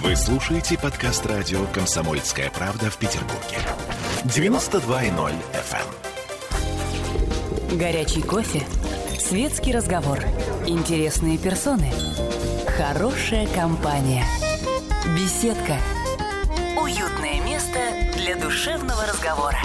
Вы 0.00 0.16
слушаете 0.16 0.78
подкаст 0.78 1.26
радио 1.26 1.66
«Комсомольская 1.66 2.50
правда» 2.50 2.90
в 2.90 2.96
Петербурге. 2.96 3.58
92.0 4.24 5.34
FM. 5.52 5.84
Горячий 7.76 8.22
кофе, 8.22 8.62
светский 9.20 9.72
разговор, 9.72 10.20
интересные 10.66 11.36
персоны, 11.36 11.92
хорошая 12.78 13.46
компания, 13.48 14.24
беседка, 15.14 15.76
уютное 16.80 17.42
место 17.42 17.78
для 18.16 18.36
душевного 18.36 19.04
разговора. 19.06 19.58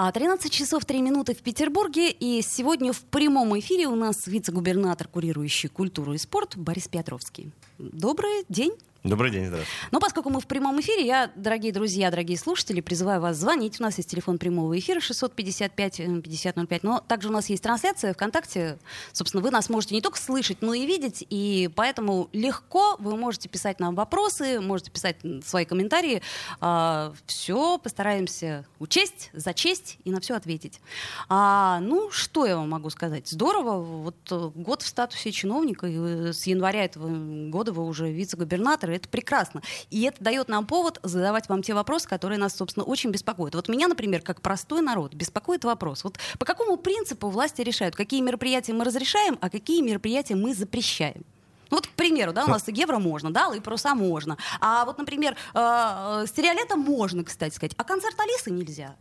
А 0.00 0.12
13 0.12 0.52
часов 0.52 0.84
3 0.84 1.02
минуты 1.02 1.34
в 1.34 1.42
Петербурге. 1.42 2.12
И 2.12 2.40
сегодня 2.42 2.92
в 2.92 3.00
прямом 3.00 3.58
эфире 3.58 3.88
у 3.88 3.96
нас 3.96 4.28
вице-губернатор, 4.28 5.08
курирующий 5.08 5.68
культуру 5.68 6.12
и 6.12 6.18
спорт 6.18 6.56
Борис 6.56 6.86
Петровский. 6.86 7.50
Добрый 7.78 8.44
день. 8.48 8.70
Добрый 9.08 9.30
день, 9.30 9.46
здравствуйте. 9.46 9.88
Но 9.90 10.00
поскольку 10.00 10.28
мы 10.28 10.38
в 10.38 10.46
прямом 10.46 10.78
эфире, 10.80 11.06
я, 11.06 11.30
дорогие 11.34 11.72
друзья, 11.72 12.10
дорогие 12.10 12.36
слушатели, 12.36 12.82
призываю 12.82 13.22
вас 13.22 13.38
звонить. 13.38 13.80
У 13.80 13.82
нас 13.82 13.96
есть 13.96 14.10
телефон 14.10 14.36
прямого 14.36 14.78
эфира 14.78 14.98
655-5005. 15.00 16.80
Но 16.82 17.00
также 17.00 17.28
у 17.28 17.32
нас 17.32 17.48
есть 17.48 17.62
трансляция 17.62 18.12
ВКонтакте. 18.12 18.78
Собственно, 19.12 19.42
вы 19.42 19.50
нас 19.50 19.70
можете 19.70 19.94
не 19.94 20.02
только 20.02 20.18
слышать, 20.18 20.58
но 20.60 20.74
и 20.74 20.84
видеть. 20.84 21.24
И 21.30 21.70
поэтому 21.74 22.28
легко 22.34 22.96
вы 22.98 23.16
можете 23.16 23.48
писать 23.48 23.80
нам 23.80 23.94
вопросы, 23.94 24.60
можете 24.60 24.90
писать 24.90 25.16
свои 25.42 25.64
комментарии. 25.64 26.20
А, 26.60 27.14
все 27.24 27.78
постараемся 27.78 28.66
учесть, 28.78 29.30
зачесть 29.32 29.96
и 30.04 30.10
на 30.10 30.20
все 30.20 30.34
ответить. 30.34 30.82
А, 31.30 31.80
ну, 31.80 32.10
что 32.10 32.44
я 32.44 32.56
вам 32.56 32.68
могу 32.68 32.90
сказать? 32.90 33.26
Здорово. 33.26 33.80
Вот 33.80 34.16
э, 34.30 34.50
год 34.54 34.82
в 34.82 34.86
статусе 34.86 35.32
чиновника. 35.32 35.86
И 35.86 35.96
э, 35.96 36.32
с 36.34 36.46
января 36.46 36.84
этого 36.84 37.08
года 37.48 37.72
вы 37.72 37.86
уже 37.86 38.12
вице-губернатор 38.12 38.97
это 38.98 39.08
прекрасно. 39.08 39.62
И 39.90 40.02
это 40.02 40.22
дает 40.22 40.48
нам 40.48 40.66
повод 40.66 41.00
задавать 41.02 41.48
вам 41.48 41.62
те 41.62 41.74
вопросы, 41.74 42.08
которые 42.08 42.38
нас, 42.38 42.54
собственно, 42.54 42.84
очень 42.84 43.10
беспокоят. 43.10 43.54
Вот 43.54 43.68
меня, 43.68 43.88
например, 43.88 44.22
как 44.22 44.40
простой 44.42 44.82
народ, 44.82 45.14
беспокоит 45.14 45.64
вопрос. 45.64 46.04
Вот 46.04 46.18
по 46.38 46.44
какому 46.44 46.76
принципу 46.76 47.28
власти 47.28 47.62
решают, 47.62 47.96
какие 47.96 48.20
мероприятия 48.20 48.72
мы 48.72 48.84
разрешаем, 48.84 49.38
а 49.40 49.50
какие 49.50 49.82
мероприятия 49.82 50.34
мы 50.34 50.54
запрещаем? 50.54 51.24
Ну, 51.70 51.76
вот, 51.76 51.86
к 51.86 51.90
примеру, 51.90 52.32
да, 52.32 52.44
у 52.44 52.48
нас 52.48 52.66
евро 52.68 52.98
можно, 52.98 53.30
да, 53.30 53.54
и 53.54 53.60
паруса 53.60 53.94
можно. 53.94 54.38
А 54.60 54.84
вот, 54.86 54.96
например, 54.96 55.36
э, 55.54 55.58
э, 55.58 56.26
стереолета 56.26 56.76
можно, 56.76 57.24
кстати 57.24 57.54
сказать, 57.54 57.74
а 57.76 57.84
концерт 57.84 58.18
Алисы 58.18 58.50
нельзя. 58.50 58.96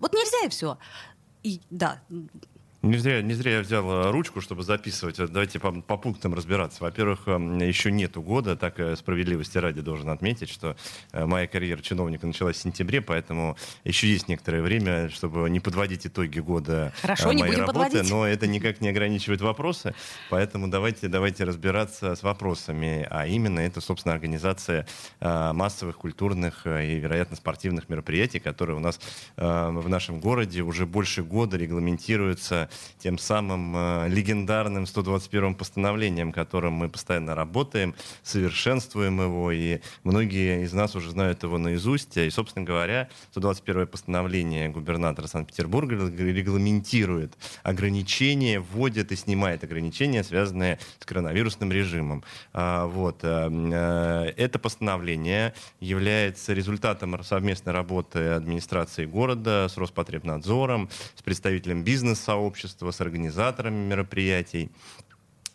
Вот 0.00 0.12
нельзя 0.12 0.46
и 0.46 0.48
все. 0.48 0.78
И 1.44 1.60
да, 1.70 2.00
не 2.82 2.96
зря, 2.96 3.22
не 3.22 3.34
зря 3.34 3.52
я 3.56 3.60
взял 3.60 3.88
э, 3.88 4.10
ручку, 4.10 4.40
чтобы 4.40 4.64
записывать. 4.64 5.16
Давайте 5.16 5.60
по, 5.60 5.70
по 5.70 5.96
пунктам 5.96 6.34
разбираться. 6.34 6.82
Во-первых, 6.82 7.28
эм, 7.28 7.58
еще 7.58 7.92
нету 7.92 8.22
года, 8.22 8.56
так 8.56 8.80
э, 8.80 8.96
справедливости 8.96 9.56
ради 9.58 9.80
должен 9.80 10.08
отметить, 10.08 10.48
что 10.48 10.76
э, 11.12 11.24
моя 11.24 11.46
карьера 11.46 11.80
чиновника 11.80 12.26
началась 12.26 12.56
в 12.56 12.60
сентябре, 12.60 13.00
поэтому 13.00 13.56
еще 13.84 14.08
есть 14.08 14.26
некоторое 14.26 14.62
время, 14.62 15.10
чтобы 15.10 15.48
не 15.48 15.60
подводить 15.60 16.06
итоги 16.08 16.40
года 16.40 16.92
Хорошо, 17.00 17.28
моей 17.28 17.36
не 17.36 17.44
будем 17.44 17.60
работы, 17.60 17.78
подводить. 17.78 18.10
но 18.10 18.26
это 18.26 18.48
никак 18.48 18.80
не 18.80 18.88
ограничивает 18.88 19.40
вопросы, 19.42 19.94
поэтому 20.28 20.66
давайте, 20.66 21.06
давайте 21.06 21.44
разбираться 21.44 22.16
с 22.16 22.22
вопросами, 22.24 23.06
а 23.10 23.28
именно 23.28 23.60
это, 23.60 23.80
собственно, 23.80 24.14
организация 24.14 24.86
массовых 25.20 25.98
культурных 25.98 26.66
и, 26.66 26.98
вероятно, 26.98 27.36
спортивных 27.36 27.88
мероприятий, 27.88 28.40
которые 28.40 28.76
у 28.76 28.80
нас 28.80 28.98
в 29.36 29.88
нашем 29.88 30.20
городе 30.20 30.62
уже 30.62 30.86
больше 30.86 31.22
года 31.22 31.56
регламентируются 31.56 32.68
тем 32.98 33.18
самым 33.18 33.74
э, 33.76 34.08
легендарным 34.08 34.86
121 34.86 35.54
постановлением, 35.54 36.32
которым 36.32 36.74
мы 36.74 36.88
постоянно 36.88 37.34
работаем, 37.34 37.94
совершенствуем 38.22 39.20
его, 39.20 39.52
и 39.52 39.80
многие 40.04 40.64
из 40.64 40.72
нас 40.72 40.94
уже 40.96 41.10
знают 41.10 41.42
его 41.42 41.58
наизусть. 41.58 42.16
И, 42.16 42.30
собственно 42.30 42.64
говоря, 42.64 43.08
121 43.30 43.86
постановление 43.86 44.68
губернатора 44.68 45.26
Санкт-Петербурга 45.26 45.94
регламентирует 45.94 47.36
ограничения, 47.62 48.60
вводит 48.60 49.12
и 49.12 49.16
снимает 49.16 49.64
ограничения, 49.64 50.24
связанные 50.24 50.78
с 50.98 51.04
коронавирусным 51.04 51.72
режимом. 51.72 52.24
А, 52.52 52.86
вот. 52.86 53.20
Э, 53.22 53.48
э, 53.50 54.32
это 54.36 54.58
постановление 54.58 55.54
является 55.80 56.52
результатом 56.52 57.22
совместной 57.22 57.72
работы 57.72 58.18
администрации 58.30 59.04
города 59.06 59.68
с 59.68 59.76
Роспотребнадзором, 59.76 60.88
с 61.14 61.22
представителем 61.22 61.84
бизнес-сообщества, 61.84 62.61
общества, 62.62 62.92
с 62.92 63.00
организаторами 63.00 63.88
мероприятий. 63.88 64.70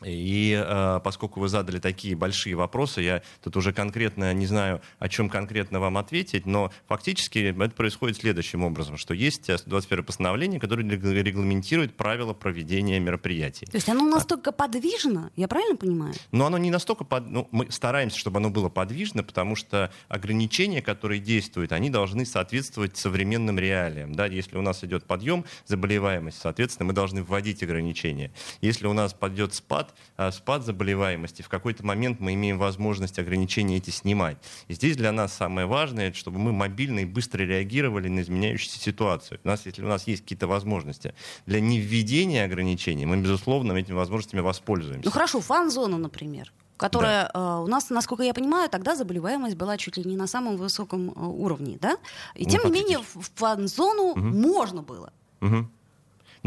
И 0.06 0.54
э, 0.64 1.00
поскольку 1.04 1.40
вы 1.40 1.48
задали 1.48 1.80
такие 1.80 2.16
большие 2.16 2.56
вопросы, 2.56 3.02
я 3.02 3.24
тут 3.44 3.58
уже 3.58 3.74
конкретно 3.74 4.34
не 4.34 4.46
знаю, 4.46 4.82
о 5.00 5.10
чем 5.10 5.30
конкретно 5.30 5.80
вам 5.80 5.98
ответить, 5.98 6.46
но 6.46 6.72
фактически 6.88 7.40
это 7.40 7.70
происходит 7.70 8.18
следующим 8.18 8.64
образом, 8.64 8.98
что 8.98 9.14
есть 9.14 9.50
21 9.66 10.04
постановление, 10.04 10.60
которое 10.60 10.88
регламентирует 10.88 11.96
правила 11.96 12.34
проведения 12.34 13.00
мероприятий. 13.00 13.66
То 13.66 13.78
есть 13.78 13.90
оно 13.90 14.06
настолько 14.06 14.52
а... 14.52 14.54
подвижно, 14.54 15.32
я 15.36 15.48
правильно 15.48 15.76
понимаю? 15.76 16.14
Но 16.32 16.46
оно 16.46 16.58
не 16.58 16.70
настолько, 16.70 17.04
под... 17.04 17.28
ну, 17.30 17.48
мы 17.52 17.72
стараемся, 17.72 18.20
чтобы 18.20 18.38
оно 18.38 18.50
было 18.50 18.70
подвижно, 18.70 19.24
потому 19.24 19.56
что 19.56 19.92
ограничения, 20.10 20.82
которые 20.82 21.20
действуют, 21.20 21.72
они 21.72 21.90
должны 21.90 22.26
соответствовать 22.26 22.98
современным 22.98 23.58
реалиям. 23.58 24.14
Да? 24.14 24.28
Если 24.28 24.58
у 24.58 24.62
нас 24.62 24.84
идет 24.84 25.06
подъем 25.06 25.46
заболеваемости, 25.66 26.40
соответственно, 26.42 26.88
мы 26.88 26.94
должны 26.94 27.24
вводить 27.24 27.64
ограничения. 27.64 28.32
Если 28.62 28.86
у 28.86 28.94
нас 28.94 29.14
пойдет 29.14 29.54
спад, 29.56 29.87
спад, 29.88 29.96
а, 30.18 30.32
спад 30.32 30.64
заболеваемости, 30.64 31.42
в 31.42 31.50
какой-то 31.50 31.86
момент 31.86 32.20
мы 32.20 32.34
имеем 32.34 32.58
возможность 32.58 33.20
ограничения 33.20 33.78
эти 33.78 33.90
снимать. 33.90 34.38
И 34.68 34.74
здесь 34.74 34.98
для 34.98 35.12
нас 35.12 35.34
самое 35.34 35.68
важное, 35.68 36.14
чтобы 36.14 36.40
мы 36.40 36.52
мобильно 36.52 37.00
и 37.00 37.06
быстро 37.06 37.44
реагировали 37.44 38.08
на 38.08 38.22
изменяющуюся 38.22 38.80
ситуацию. 38.80 39.40
У 39.44 39.48
нас, 39.48 39.66
если 39.66 39.84
у 39.84 39.88
нас 39.88 40.08
есть 40.08 40.24
какие-то 40.24 40.48
возможности 40.48 41.14
для 41.46 41.60
невведения 41.60 42.46
ограничений, 42.46 43.06
мы, 43.06 43.18
безусловно, 43.18 43.74
этими 43.74 43.96
возможностями 43.96 44.42
воспользуемся. 44.42 45.06
Ну 45.06 45.12
хорошо, 45.12 45.42
фан-зона, 45.42 45.98
например 45.98 46.52
которая 46.78 47.32
да. 47.34 47.58
э, 47.58 47.64
у 47.64 47.66
нас, 47.66 47.90
насколько 47.90 48.22
я 48.22 48.36
понимаю, 48.36 48.70
тогда 48.70 48.96
заболеваемость 48.96 49.56
была 49.56 49.78
чуть 49.78 49.98
ли 49.98 50.04
не 50.04 50.16
на 50.16 50.28
самом 50.28 50.58
высоком 50.58 51.10
э, 51.10 51.14
уровне, 51.26 51.80
да? 51.82 51.98
И 52.36 52.44
ну, 52.44 52.52
тем 52.52 52.66
не 52.66 52.72
менее 52.72 53.00
в 53.00 53.32
фан-зону 53.34 54.12
угу. 54.12 54.20
можно 54.20 54.84
было. 54.84 55.12
Угу. 55.42 55.68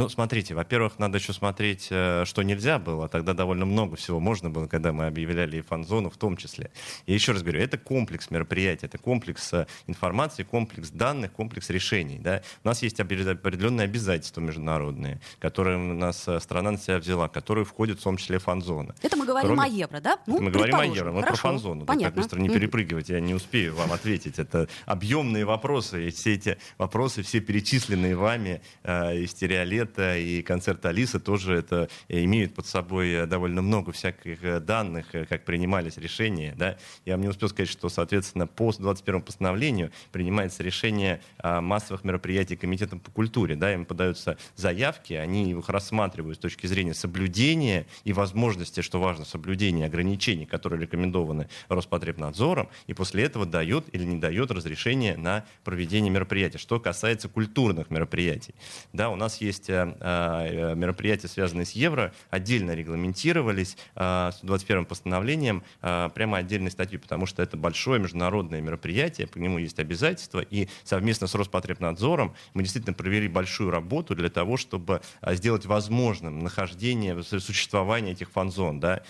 Ну, 0.00 0.09
смотрите, 0.09 0.55
во-первых, 0.55 0.99
надо 0.99 1.19
еще 1.19 1.34
смотреть, 1.34 1.88
э, 1.91 2.25
что 2.25 2.43
нельзя 2.43 2.78
было. 2.78 3.06
Тогда 3.06 3.34
довольно 3.34 3.66
много 3.66 3.97
всего 3.97 4.19
можно 4.19 4.49
было, 4.49 4.66
когда 4.66 4.94
мы 4.94 5.06
объявляли 5.06 5.59
и 5.59 5.61
фан-зону 5.61 6.09
в 6.09 6.16
том 6.16 6.38
числе. 6.38 6.71
И 7.05 7.12
еще 7.12 7.33
раз 7.33 7.43
говорю, 7.43 7.61
это 7.61 7.77
комплекс 7.77 8.31
мероприятий, 8.31 8.87
это 8.87 8.97
комплекс 8.97 9.53
э, 9.53 9.66
информации, 9.87 10.43
комплекс 10.43 10.88
данных, 10.88 11.33
комплекс 11.33 11.69
решений. 11.69 12.19
Да? 12.19 12.41
У 12.65 12.69
нас 12.69 12.83
есть 12.83 12.99
определенные 12.99 13.84
обязательства 13.84 14.41
международные, 14.41 15.21
которые 15.38 15.77
у 15.77 15.93
нас 15.93 16.27
э, 16.27 16.41
страна 16.41 16.71
на 16.71 16.78
себя 16.78 16.97
взяла, 16.97 17.28
которые 17.28 17.67
входят 17.67 18.00
в 18.00 18.03
том 18.03 18.17
числе 18.17 18.38
фан-зона. 18.38 18.94
Это 19.03 19.19
мы 19.19 19.27
говорим 19.27 19.49
Кроме... 19.49 19.65
о 19.65 19.67
евро, 19.67 20.00
да? 20.00 20.19
Ну, 20.27 20.41
мы 20.41 20.50
говорим 20.50 20.77
о 20.77 20.87
евро. 20.87 21.11
Вот 21.12 21.27
про 21.27 21.37
фан-зону. 21.37 21.84
Так, 21.84 22.00
так 22.00 22.15
быстро 22.15 22.41
не 22.41 22.49
перепрыгивать, 22.49 23.11
я 23.11 23.21
не 23.21 23.34
успею 23.34 23.75
вам 23.75 23.93
ответить. 23.93 24.38
Это 24.38 24.67
объемные 24.87 25.44
вопросы, 25.44 26.09
и 26.09 26.11
все 26.11 26.32
эти 26.34 26.56
вопросы, 26.78 27.22
все 27.22 27.41
перечисленные 27.41 28.17
вами 28.17 28.62
э, 28.82 29.19
из 29.19 29.32
стереолет 29.32 29.90
балета 29.91 30.17
и 30.17 30.43
концерт 30.43 30.84
Алисы 30.87 31.19
тоже 31.19 31.55
это 31.55 31.89
имеют 32.09 32.55
под 32.55 32.67
собой 32.67 33.11
э, 33.11 33.27
довольно 33.27 33.62
много 33.62 33.93
всяких 33.93 34.43
э, 34.43 34.61
данных, 34.61 35.15
э, 35.15 35.27
как 35.27 35.45
принимались 35.45 35.97
решения. 35.97 36.55
Да? 36.56 36.77
Я 37.05 37.15
вам 37.15 37.23
не 37.23 37.28
успел 37.28 37.49
сказать, 37.49 37.69
что, 37.69 37.89
соответственно, 37.89 38.47
по 38.47 38.73
21 38.73 39.23
постановлению 39.23 39.91
принимается 40.12 40.62
решение 40.62 41.21
массовых 41.43 42.05
мероприятий 42.05 42.56
Комитетом 42.56 43.00
по 43.00 43.11
культуре. 43.11 43.56
Да? 43.56 43.75
Им 43.75 43.84
подаются 43.84 44.37
заявки, 44.56 45.15
они 45.15 45.50
их 45.50 45.69
рассматривают 45.69 46.39
с 46.39 46.41
точки 46.41 46.67
зрения 46.67 46.95
соблюдения 46.95 47.87
и 48.05 48.12
возможности, 48.12 48.81
что 48.81 49.00
важно, 49.00 49.25
соблюдения 49.25 49.87
ограничений, 49.87 50.47
которые 50.47 50.81
рекомендованы 50.81 51.49
Роспотребнадзором, 51.69 52.69
и 52.87 52.94
после 52.94 53.25
этого 53.25 53.47
дает 53.47 53.85
или 53.93 54.05
не 54.05 54.19
дает 54.19 54.50
разрешение 54.50 55.17
на 55.17 55.44
проведение 55.64 56.11
мероприятий. 56.11 56.59
Что 56.59 56.79
касается 56.79 57.29
культурных 57.29 57.91
мероприятий. 57.91 58.55
Да, 58.93 59.11
у 59.11 59.17
нас 59.17 59.41
есть 59.41 59.69
Э, 60.00 60.73
э, 60.73 60.75
мероприятия, 60.75 61.29
связанные 61.29 61.67
с 61.67 61.73
евро, 61.73 62.12
отдельно 62.31 62.75
регламентировались 62.75 63.77
э, 63.94 64.31
с 64.32 64.41
21 64.43 64.85
постановлением 64.85 65.62
прямо 65.81 66.38
отдельной 66.38 66.71
статьи, 66.71 66.99
потому 66.99 67.27
что 67.27 67.43
это 67.43 67.56
большое 67.56 68.00
международное 68.00 68.61
мероприятие, 68.61 69.27
по 69.27 69.38
нему 69.38 69.59
есть 69.59 69.79
обязательства, 69.79 70.41
и 70.41 70.69
совместно 70.85 71.27
с 71.27 71.35
Роспотребнадзором 71.35 72.35
мы 72.55 72.62
действительно 72.62 72.94
провели 72.94 73.29
большую 73.29 73.71
работу 73.71 74.15
для 74.15 74.31
того, 74.31 74.56
чтобы 74.56 75.00
сделать 75.23 75.67
возможным 75.67 76.41
нахождение, 76.41 77.23
существование 77.23 78.12
этих 78.12 78.31
фан-зон, 78.31 78.81
да, 78.81 79.03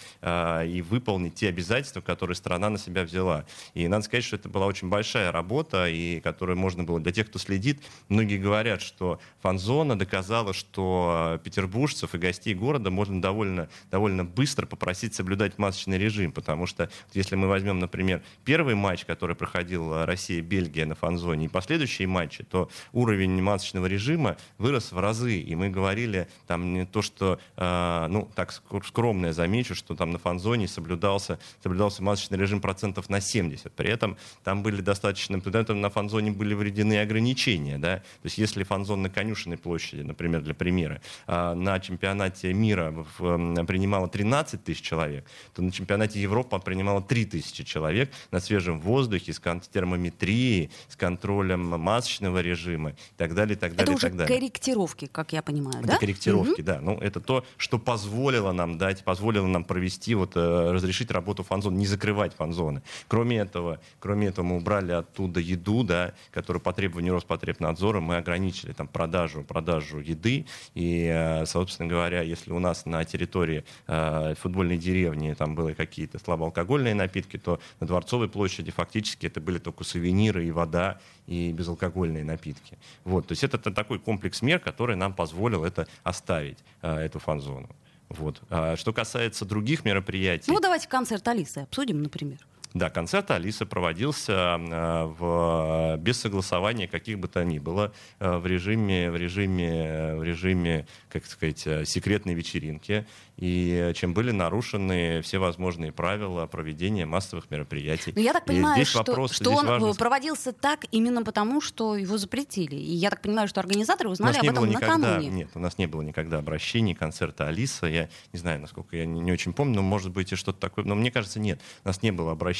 и 0.64 0.82
выполнить 0.82 1.34
те 1.34 1.48
обязательства, 1.48 2.00
которые 2.00 2.36
страна 2.36 2.70
на 2.70 2.78
себя 2.78 3.04
взяла. 3.04 3.44
И 3.74 3.86
надо 3.88 4.04
сказать, 4.04 4.24
что 4.24 4.36
это 4.36 4.48
была 4.48 4.66
очень 4.66 4.88
большая 4.88 5.32
работа, 5.32 5.88
и 5.88 6.20
которую 6.20 6.58
можно 6.58 6.84
было, 6.84 7.00
для 7.00 7.12
тех, 7.12 7.28
кто 7.28 7.38
следит, 7.38 7.82
многие 8.08 8.38
говорят, 8.38 8.82
что 8.82 9.20
фан-зона 9.40 9.98
доказала 9.98 10.49
правило, 10.50 10.54
что 10.54 11.40
петербуржцев 11.44 12.14
и 12.14 12.18
гостей 12.18 12.54
города 12.54 12.90
можно 12.90 13.20
довольно, 13.20 13.68
довольно 13.90 14.24
быстро 14.24 14.66
попросить 14.66 15.14
соблюдать 15.14 15.58
масочный 15.58 15.98
режим, 15.98 16.32
потому 16.32 16.66
что 16.66 16.90
если 17.14 17.36
мы 17.36 17.48
возьмем, 17.48 17.78
например, 17.78 18.22
первый 18.44 18.74
матч, 18.74 19.04
который 19.04 19.36
проходил 19.36 20.04
Россия-Бельгия 20.04 20.86
на 20.86 20.94
фанзоне, 20.94 21.46
и 21.46 21.48
последующие 21.48 22.08
матчи, 22.08 22.44
то 22.44 22.68
уровень 22.92 23.42
масочного 23.42 23.86
режима 23.86 24.36
вырос 24.58 24.92
в 24.92 24.98
разы, 24.98 25.38
и 25.38 25.54
мы 25.54 25.70
говорили 25.70 26.28
там 26.46 26.74
не 26.74 26.86
то, 26.86 27.02
что, 27.02 27.38
э, 27.56 28.06
ну, 28.08 28.28
так 28.34 28.52
скромно 28.84 29.26
я 29.26 29.32
замечу, 29.32 29.74
что 29.74 29.94
там 29.94 30.12
на 30.12 30.18
фанзоне 30.18 30.68
соблюдался, 30.68 31.38
соблюдался 31.62 32.02
масочный 32.02 32.38
режим 32.38 32.60
процентов 32.60 33.08
на 33.08 33.20
70, 33.20 33.72
при 33.72 33.90
этом 33.90 34.16
там 34.44 34.62
были 34.62 34.80
достаточно, 34.80 35.40
при 35.40 35.58
этом 35.58 35.80
на 35.80 35.90
фанзоне 35.90 36.32
были 36.32 36.54
введены 36.54 37.00
ограничения, 37.00 37.78
да, 37.78 37.96
то 37.98 38.24
есть 38.24 38.38
если 38.38 38.64
фанзон 38.64 39.02
на 39.02 39.10
Конюшенной 39.10 39.56
площади, 39.56 40.02
например, 40.02 40.39
для 40.40 40.54
примера, 40.54 41.00
э, 41.26 41.54
на 41.54 41.78
чемпионате 41.80 42.52
мира 42.52 42.92
принимало 43.18 44.08
13 44.08 44.64
тысяч 44.64 44.82
человек, 44.82 45.26
то 45.54 45.62
на 45.62 45.70
чемпионате 45.70 46.20
Европы 46.20 46.58
принимало 46.64 47.02
3 47.02 47.26
тысячи 47.26 47.64
человек 47.64 48.10
на 48.30 48.40
свежем 48.40 48.80
воздухе, 48.80 49.32
с 49.32 49.40
термометрией, 49.72 50.70
с 50.88 50.96
контролем 50.96 51.60
масочного 51.60 52.40
режима 52.40 52.90
и 52.90 52.94
так 53.16 53.34
далее, 53.34 53.56
и 53.56 53.58
так 53.58 53.74
далее. 53.74 53.82
Это 53.84 53.92
уже 53.92 54.08
так 54.08 54.16
далее. 54.16 54.36
корректировки, 54.38 55.06
как 55.06 55.32
я 55.32 55.42
понимаю, 55.42 55.78
это 55.78 55.88
да? 55.88 55.98
корректировки, 55.98 56.60
угу. 56.60 56.62
да. 56.62 56.80
Ну, 56.80 56.98
это 56.98 57.20
то, 57.20 57.44
что 57.56 57.78
позволило 57.78 58.52
нам 58.52 58.78
дать, 58.78 59.04
позволило 59.04 59.46
нам 59.46 59.64
провести, 59.64 60.14
вот, 60.14 60.32
э, 60.36 60.70
разрешить 60.72 61.10
работу 61.10 61.42
фанзон, 61.42 61.76
не 61.76 61.86
закрывать 61.86 62.34
фанзоны. 62.34 62.82
Кроме 63.08 63.38
этого, 63.38 63.80
кроме 63.98 64.28
этого, 64.28 64.44
мы 64.44 64.56
убрали 64.56 64.92
оттуда 64.92 65.40
еду, 65.40 65.82
да, 65.84 66.14
которую 66.30 66.60
по 66.62 66.72
требованию 66.72 67.14
Роспотребнадзора 67.14 68.00
мы 68.00 68.16
ограничили 68.16 68.72
там 68.72 68.88
продажу, 68.88 69.42
продажу 69.42 69.98
еды. 69.98 70.29
И, 70.74 71.10
э, 71.12 71.46
собственно 71.46 71.88
говоря, 71.88 72.22
если 72.22 72.52
у 72.52 72.58
нас 72.58 72.86
на 72.86 73.04
территории 73.04 73.64
э, 73.86 74.34
футбольной 74.40 74.78
деревни 74.78 75.34
там 75.34 75.54
были 75.54 75.74
какие-то 75.74 76.18
слабоалкогольные 76.18 76.94
напитки, 76.94 77.36
то 77.38 77.60
на 77.80 77.86
Дворцовой 77.86 78.28
площади 78.28 78.70
фактически 78.70 79.26
это 79.26 79.40
были 79.40 79.58
только 79.58 79.84
сувениры 79.84 80.46
и 80.46 80.50
вода, 80.50 81.00
и 81.26 81.52
безалкогольные 81.52 82.24
напитки. 82.24 82.78
Вот, 83.04 83.26
то 83.26 83.32
есть 83.32 83.44
это, 83.44 83.56
это 83.56 83.70
такой 83.70 83.98
комплекс 83.98 84.42
мер, 84.42 84.58
который 84.58 84.96
нам 84.96 85.14
позволил 85.14 85.64
это 85.64 85.86
оставить, 86.02 86.58
э, 86.82 86.96
эту 86.96 87.18
фан-зону. 87.18 87.68
Вот. 88.10 88.42
А 88.50 88.76
что 88.76 88.92
касается 88.92 89.44
других 89.44 89.84
мероприятий... 89.84 90.50
Ну, 90.50 90.58
давайте 90.60 90.88
концерт 90.88 91.26
Алисы 91.28 91.58
обсудим, 91.58 92.02
например. 92.02 92.38
Да, 92.72 92.88
концерт 92.88 93.30
Алисы 93.32 93.66
проводился 93.66 94.32
э, 94.32 95.04
в, 95.18 95.96
без 95.98 96.20
согласования 96.20 96.86
каких 96.86 97.18
бы 97.18 97.26
то 97.26 97.44
ни 97.44 97.58
было 97.58 97.92
э, 98.20 98.36
в 98.36 98.46
режиме, 98.46 99.10
в 99.10 99.16
режиме, 99.16 100.14
в 100.14 100.22
режиме, 100.22 100.86
как 101.08 101.26
сказать, 101.26 101.66
э, 101.66 101.84
секретной 101.84 102.34
вечеринки 102.34 103.06
и 103.40 103.92
чем 103.94 104.12
были 104.12 104.32
нарушены 104.32 105.22
все 105.22 105.38
возможные 105.38 105.92
правила 105.92 106.46
проведения 106.46 107.06
массовых 107.06 107.50
мероприятий. 107.50 108.12
Но 108.14 108.20
я 108.20 108.34
так 108.34 108.44
понимаю, 108.44 108.76
здесь 108.76 108.88
что, 108.88 108.98
вопрос, 108.98 109.32
что 109.32 109.44
здесь 109.44 109.58
он 109.58 109.66
важно... 109.66 109.94
проводился 109.94 110.52
так 110.52 110.84
именно 110.90 111.22
потому, 111.22 111.62
что 111.62 111.96
его 111.96 112.18
запретили. 112.18 112.76
И 112.76 112.92
я 112.92 113.08
так 113.08 113.22
понимаю, 113.22 113.48
что 113.48 113.60
организаторы 113.60 114.10
узнали 114.10 114.36
об 114.36 114.44
этом 114.44 114.68
никогда, 114.68 114.98
накануне. 114.98 115.28
Нет, 115.28 115.48
у 115.54 115.58
нас 115.58 115.78
не 115.78 115.86
было 115.86 116.02
никогда 116.02 116.38
обращений 116.38 116.94
концерта 116.94 117.48
Алиса. 117.48 117.86
Я 117.86 118.10
не 118.34 118.38
знаю, 118.38 118.60
насколько 118.60 118.94
я 118.94 119.06
не, 119.06 119.20
не 119.20 119.32
очень 119.32 119.54
помню, 119.54 119.76
но 119.76 119.82
может 119.82 120.12
быть 120.12 120.32
и 120.32 120.36
что-то 120.36 120.60
такое. 120.60 120.84
Но 120.84 120.94
мне 120.94 121.10
кажется, 121.10 121.40
нет. 121.40 121.62
У 121.82 121.88
нас 121.88 122.02
не 122.02 122.10
было 122.12 122.32
обращений. 122.32 122.59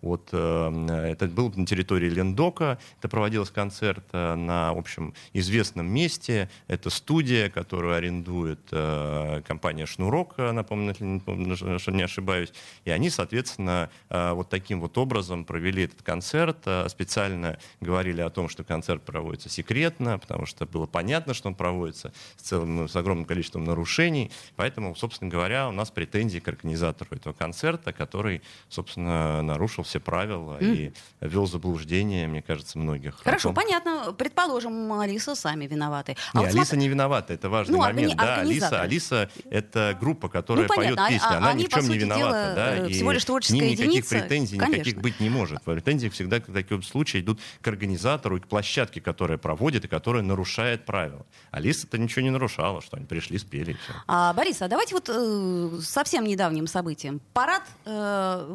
Вот, 0.00 0.30
э, 0.32 1.08
это 1.12 1.26
был 1.26 1.52
на 1.54 1.66
территории 1.66 2.08
Лендока. 2.08 2.78
Это 2.98 3.08
проводился 3.08 3.52
концерт 3.52 4.04
э, 4.12 4.34
на, 4.34 4.72
в 4.72 4.78
общем, 4.78 5.14
известном 5.32 5.86
месте. 5.86 6.48
Это 6.68 6.90
студия, 6.90 7.50
которую 7.50 7.94
арендует 7.94 8.60
э, 8.70 9.42
компания 9.46 9.86
Шнур 9.86 10.06
урок, 10.06 10.34
э, 10.38 10.52
напомню, 10.52 10.94
если 10.94 11.92
не 11.92 12.02
ошибаюсь. 12.02 12.52
И 12.84 12.90
они, 12.90 13.10
соответственно, 13.10 13.90
вот 14.08 14.48
таким 14.48 14.80
вот 14.80 14.96
образом 14.98 15.44
провели 15.44 15.84
этот 15.84 16.02
концерт, 16.02 16.58
специально 16.88 17.58
говорили 17.80 18.20
о 18.20 18.30
том, 18.30 18.48
что 18.48 18.64
концерт 18.64 19.02
проводится 19.02 19.48
секретно, 19.48 20.18
потому 20.18 20.46
что 20.46 20.66
было 20.66 20.86
понятно, 20.86 21.34
что 21.34 21.48
он 21.48 21.54
проводится 21.54 22.12
с, 22.36 22.42
целым, 22.42 22.88
с 22.88 22.96
огромным 22.96 23.24
количеством 23.26 23.64
нарушений. 23.64 24.30
Поэтому, 24.54 24.94
собственно 24.94 25.30
говоря, 25.30 25.68
у 25.68 25.72
нас 25.72 25.90
претензии 25.90 26.38
к 26.38 26.48
организатору 26.48 27.16
этого 27.16 27.32
концерта, 27.32 27.92
который, 27.92 28.42
собственно, 28.68 29.25
нарушил 29.42 29.84
все 29.84 30.00
правила 30.00 30.58
mm. 30.60 30.74
и 30.74 30.92
ввел 31.20 31.46
заблуждение, 31.46 32.26
мне 32.26 32.42
кажется, 32.42 32.78
многих. 32.78 33.20
Хорошо, 33.22 33.52
понятно. 33.52 34.14
Предположим, 34.16 34.92
Алиса 34.92 35.34
сами 35.34 35.66
виноваты. 35.66 36.16
А 36.32 36.38
не, 36.38 36.44
вот 36.44 36.54
Алиса 36.54 36.66
смотри... 36.66 36.80
не 36.80 36.88
виновата, 36.88 37.34
это 37.34 37.48
важный 37.48 37.72
ну, 37.72 37.78
момент. 37.78 38.12
Органи... 38.12 38.26
Да, 38.26 38.40
Алиса, 38.40 38.80
Алиса— 38.82 39.30
это 39.50 39.96
группа, 39.98 40.28
которая 40.28 40.66
ну, 40.68 40.74
поет 40.74 40.98
а, 40.98 41.08
песни, 41.08 41.26
а, 41.26 41.36
она 41.38 41.52
ни 41.52 41.64
в 41.64 41.68
чем 41.68 41.88
не 41.88 41.98
виновата. 41.98 42.26
Дела, 42.26 42.54
да, 42.54 42.76
э, 42.76 42.88
всего 42.88 43.12
лишь 43.12 43.24
творческая 43.24 43.58
к 43.58 43.62
ним 43.62 43.70
никаких 43.70 43.88
единица, 43.88 44.18
претензий 44.18 44.58
конечно. 44.58 44.80
никаких 44.80 45.02
быть 45.02 45.20
не 45.20 45.30
может. 45.30 45.62
Претензии 45.62 46.08
всегда 46.08 46.40
в 46.40 46.52
таком 46.52 46.82
случае 46.82 47.22
идут 47.22 47.40
к 47.60 47.68
организатору 47.68 48.36
и 48.36 48.40
к 48.40 48.46
площадке, 48.46 49.00
которая 49.00 49.38
проводит 49.38 49.84
и 49.84 49.88
которая 49.88 50.22
нарушает 50.22 50.84
правила. 50.84 51.26
Алиса-то 51.50 51.98
ничего 51.98 52.22
не 52.22 52.30
нарушала, 52.30 52.80
что 52.82 52.96
они 52.96 53.06
пришли, 53.06 53.38
спели. 53.38 53.72
И 53.72 53.74
все. 53.74 53.92
А, 54.06 54.32
Борис, 54.32 54.62
а 54.62 54.68
давайте 54.68 54.94
вот 54.94 55.08
э, 55.08 55.78
совсем 55.82 56.24
недавним 56.24 56.66
событием. 56.66 57.20
Парад 57.32 57.62
э, 57.84 58.46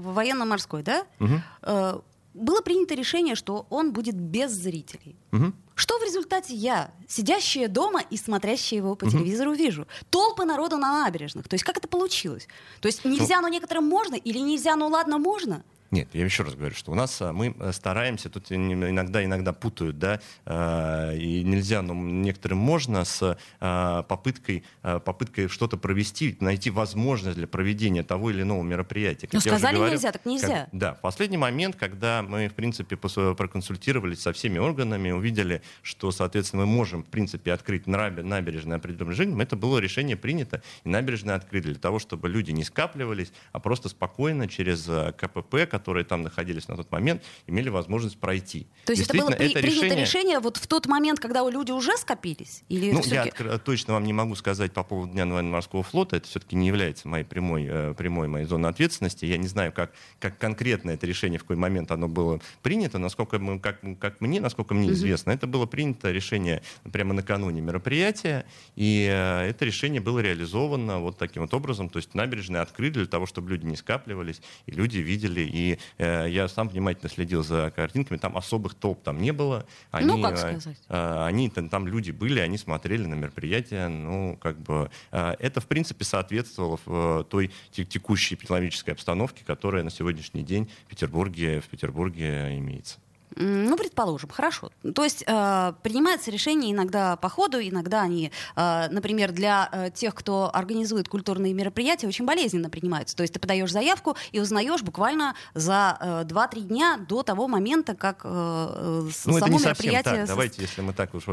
военно-морской, 0.61 0.83
да? 0.83 1.05
Угу. 1.19 2.03
Было 2.33 2.61
принято 2.61 2.95
решение, 2.95 3.35
что 3.35 3.65
он 3.69 3.91
будет 3.91 4.15
без 4.15 4.51
зрителей. 4.51 5.17
Угу. 5.33 5.51
Что 5.75 5.99
в 5.99 6.03
результате 6.03 6.53
я, 6.53 6.91
сидящая 7.07 7.67
дома 7.67 8.01
и 8.09 8.15
смотрящая 8.15 8.79
его 8.79 8.95
по 8.95 9.05
угу. 9.05 9.11
телевизору, 9.11 9.51
вижу? 9.51 9.85
Толпы 10.09 10.45
народу 10.45 10.77
на 10.77 11.03
набережных. 11.03 11.47
То 11.49 11.55
есть 11.55 11.65
как 11.65 11.77
это 11.77 11.87
получилось? 11.87 12.47
То 12.79 12.87
есть 12.87 13.03
нельзя, 13.03 13.37
ну, 13.37 13.43
но 13.43 13.47
некоторым 13.49 13.85
можно, 13.85 14.15
или 14.15 14.39
нельзя, 14.39 14.75
но 14.75 14.87
ладно, 14.87 15.17
можно? 15.17 15.63
Нет, 15.91 16.07
я 16.13 16.23
еще 16.23 16.43
раз 16.43 16.55
говорю, 16.55 16.73
что 16.73 16.91
у 16.93 16.95
нас 16.95 17.21
а, 17.21 17.33
мы 17.33 17.53
э, 17.59 17.71
стараемся, 17.73 18.29
тут 18.29 18.49
иногда 18.49 19.23
иногда 19.25 19.51
путают, 19.51 19.99
да, 19.99 20.21
а, 20.45 21.13
и 21.13 21.43
нельзя, 21.43 21.81
но 21.81 21.93
некоторым 21.93 22.59
можно 22.59 23.03
с 23.03 23.37
а, 23.59 24.03
попыткой 24.03 24.63
попыткой 24.81 25.49
что-то 25.49 25.77
провести, 25.77 26.37
найти 26.39 26.69
возможность 26.69 27.37
для 27.37 27.47
проведения 27.47 28.03
того 28.03 28.31
или 28.31 28.41
иного 28.41 28.63
мероприятия. 28.63 29.27
Как 29.27 29.33
ну 29.33 29.39
сказали 29.41 29.75
говорил, 29.75 29.95
нельзя, 29.95 30.11
так 30.11 30.25
нельзя. 30.25 30.47
Как, 30.47 30.69
да, 30.71 30.93
в 30.93 31.01
последний 31.01 31.37
момент, 31.37 31.75
когда 31.75 32.21
мы 32.21 32.47
в 32.47 32.53
принципе 32.53 32.95
проконсультировались 32.95 34.21
со 34.21 34.31
всеми 34.31 34.59
органами, 34.59 35.11
увидели, 35.11 35.61
что, 35.81 36.11
соответственно, 36.11 36.65
мы 36.65 36.71
можем 36.71 37.03
в 37.03 37.07
принципе 37.07 37.51
открыть 37.51 37.85
набережные 37.87 38.77
определенным 38.77 39.11
режимом, 39.11 39.41
это 39.41 39.55
было 39.57 39.79
решение 39.79 40.15
принято 40.15 40.61
и 40.83 40.89
набережные 40.89 41.35
открыли 41.35 41.63
для 41.63 41.79
того, 41.79 41.99
чтобы 41.99 42.29
люди 42.29 42.51
не 42.51 42.63
скапливались, 42.63 43.33
а 43.51 43.59
просто 43.59 43.89
спокойно 43.89 44.47
через 44.47 44.89
КПП, 45.17 45.65
которые 45.81 46.05
там 46.05 46.21
находились 46.21 46.67
на 46.67 46.75
тот 46.75 46.91
момент, 46.91 47.23
имели 47.47 47.69
возможность 47.69 48.19
пройти. 48.19 48.67
То 48.85 48.93
есть 48.93 49.09
это 49.09 49.17
было 49.17 49.31
при, 49.31 49.49
это 49.49 49.59
принято 49.59 49.85
решение... 49.85 50.01
решение 50.01 50.39
вот 50.39 50.57
в 50.57 50.67
тот 50.67 50.85
момент, 50.85 51.19
когда 51.19 51.47
люди 51.49 51.71
уже 51.71 51.97
скопились? 51.97 52.63
Или 52.69 52.91
ну, 52.91 53.01
я 53.03 53.25
точно 53.57 53.93
вам 53.93 54.03
не 54.03 54.13
могу 54.13 54.35
сказать 54.35 54.71
по 54.71 54.83
поводу 54.83 55.11
Дня 55.11 55.25
военно-морского 55.25 55.81
флота. 55.81 56.17
Это 56.17 56.27
все-таки 56.27 56.55
не 56.55 56.67
является 56.67 57.07
моей 57.07 57.25
прямой, 57.25 57.65
э, 57.67 57.93
прямой 57.97 58.27
моей 58.27 58.45
зоной 58.45 58.69
ответственности. 58.69 59.25
Я 59.25 59.37
не 59.37 59.47
знаю, 59.47 59.71
как, 59.71 59.91
как 60.19 60.37
конкретно 60.37 60.91
это 60.91 61.07
решение, 61.07 61.39
в 61.39 61.43
какой 61.43 61.55
момент 61.55 61.91
оно 61.91 62.07
было 62.07 62.39
принято. 62.61 62.99
Насколько, 62.99 63.39
мы, 63.39 63.59
как, 63.59 63.79
как 63.99 64.21
мне, 64.21 64.39
насколько 64.39 64.73
мне 64.75 64.91
известно, 64.91 65.31
это 65.31 65.47
было 65.47 65.65
принято 65.65 66.11
решение 66.11 66.61
прямо 66.91 67.13
накануне 67.13 67.61
мероприятия. 67.61 68.45
И 68.75 69.07
э, 69.09 69.49
это 69.49 69.65
решение 69.65 70.01
было 70.01 70.19
реализовано 70.19 70.99
вот 70.99 71.17
таким 71.17 71.41
вот 71.41 71.53
образом. 71.53 71.89
То 71.89 71.97
есть 71.97 72.13
набережные 72.13 72.61
открыли 72.61 72.93
для 72.93 73.07
того, 73.07 73.25
чтобы 73.25 73.49
люди 73.49 73.65
не 73.65 73.75
скапливались, 73.75 74.41
и 74.67 74.71
люди 74.71 74.99
видели 74.99 75.41
и 75.41 75.70
э, 75.97 76.27
я 76.29 76.47
сам 76.47 76.69
внимательно 76.69 77.09
следил 77.09 77.43
за 77.43 77.71
картинками, 77.75 78.17
там 78.17 78.37
особых 78.37 78.73
толп 78.75 79.01
там 79.03 79.21
не 79.21 79.31
было. 79.31 79.65
Они, 79.91 80.07
ну, 80.07 80.21
как 80.21 80.33
э, 80.33 80.37
сказать. 80.37 80.77
Э, 80.89 81.25
они, 81.25 81.49
там, 81.49 81.69
там 81.69 81.87
люди 81.87 82.11
были, 82.11 82.39
они 82.39 82.57
смотрели 82.57 83.05
на 83.05 83.15
мероприятие, 83.15 83.87
ну, 83.87 84.37
как 84.41 84.57
бы, 84.59 84.89
э, 85.11 85.35
это, 85.39 85.61
в 85.61 85.67
принципе, 85.67 86.05
соответствовало 86.05 86.79
э, 86.85 87.23
той 87.29 87.51
текущей 87.71 88.35
экономической 88.35 88.91
обстановке, 88.91 89.43
которая 89.45 89.83
на 89.83 89.89
сегодняшний 89.89 90.43
день 90.43 90.69
в 90.85 90.89
Петербурге, 90.89 91.61
в 91.61 91.67
Петербурге 91.67 92.57
имеется. 92.57 92.99
Ну, 93.35 93.77
предположим, 93.77 94.29
хорошо. 94.29 94.71
То 94.93 95.03
есть 95.03 95.23
э, 95.25 95.73
принимается 95.83 96.31
решение 96.31 96.73
иногда 96.73 97.15
по 97.15 97.29
ходу, 97.29 97.59
иногда 97.59 98.01
они, 98.01 98.31
э, 98.55 98.87
например, 98.89 99.31
для 99.31 99.69
э, 99.71 99.89
тех, 99.93 100.13
кто 100.15 100.49
организует 100.53 101.07
культурные 101.07 101.53
мероприятия, 101.53 102.07
очень 102.07 102.25
болезненно 102.25 102.69
принимаются. 102.69 103.15
То 103.15 103.23
есть 103.23 103.33
ты 103.33 103.39
подаешь 103.39 103.71
заявку 103.71 104.17
и 104.31 104.39
узнаешь 104.39 104.81
буквально 104.81 105.35
за 105.53 105.97
э, 105.99 106.23
2-3 106.25 106.61
дня 106.61 106.97
до 107.07 107.23
того 107.23 107.47
момента, 107.47 107.95
как 107.95 108.21
э, 108.23 108.27
э 108.27 109.01
ну, 109.01 109.11
само 109.11 109.37
это 109.37 109.49
не 109.49 109.59
мероприятие... 109.59 110.03
Совсем 110.03 110.17
так. 110.17 110.27
Давайте, 110.27 110.61
если 110.61 110.81
мы 110.81 110.93
так 110.93 111.13
уж 111.13 111.23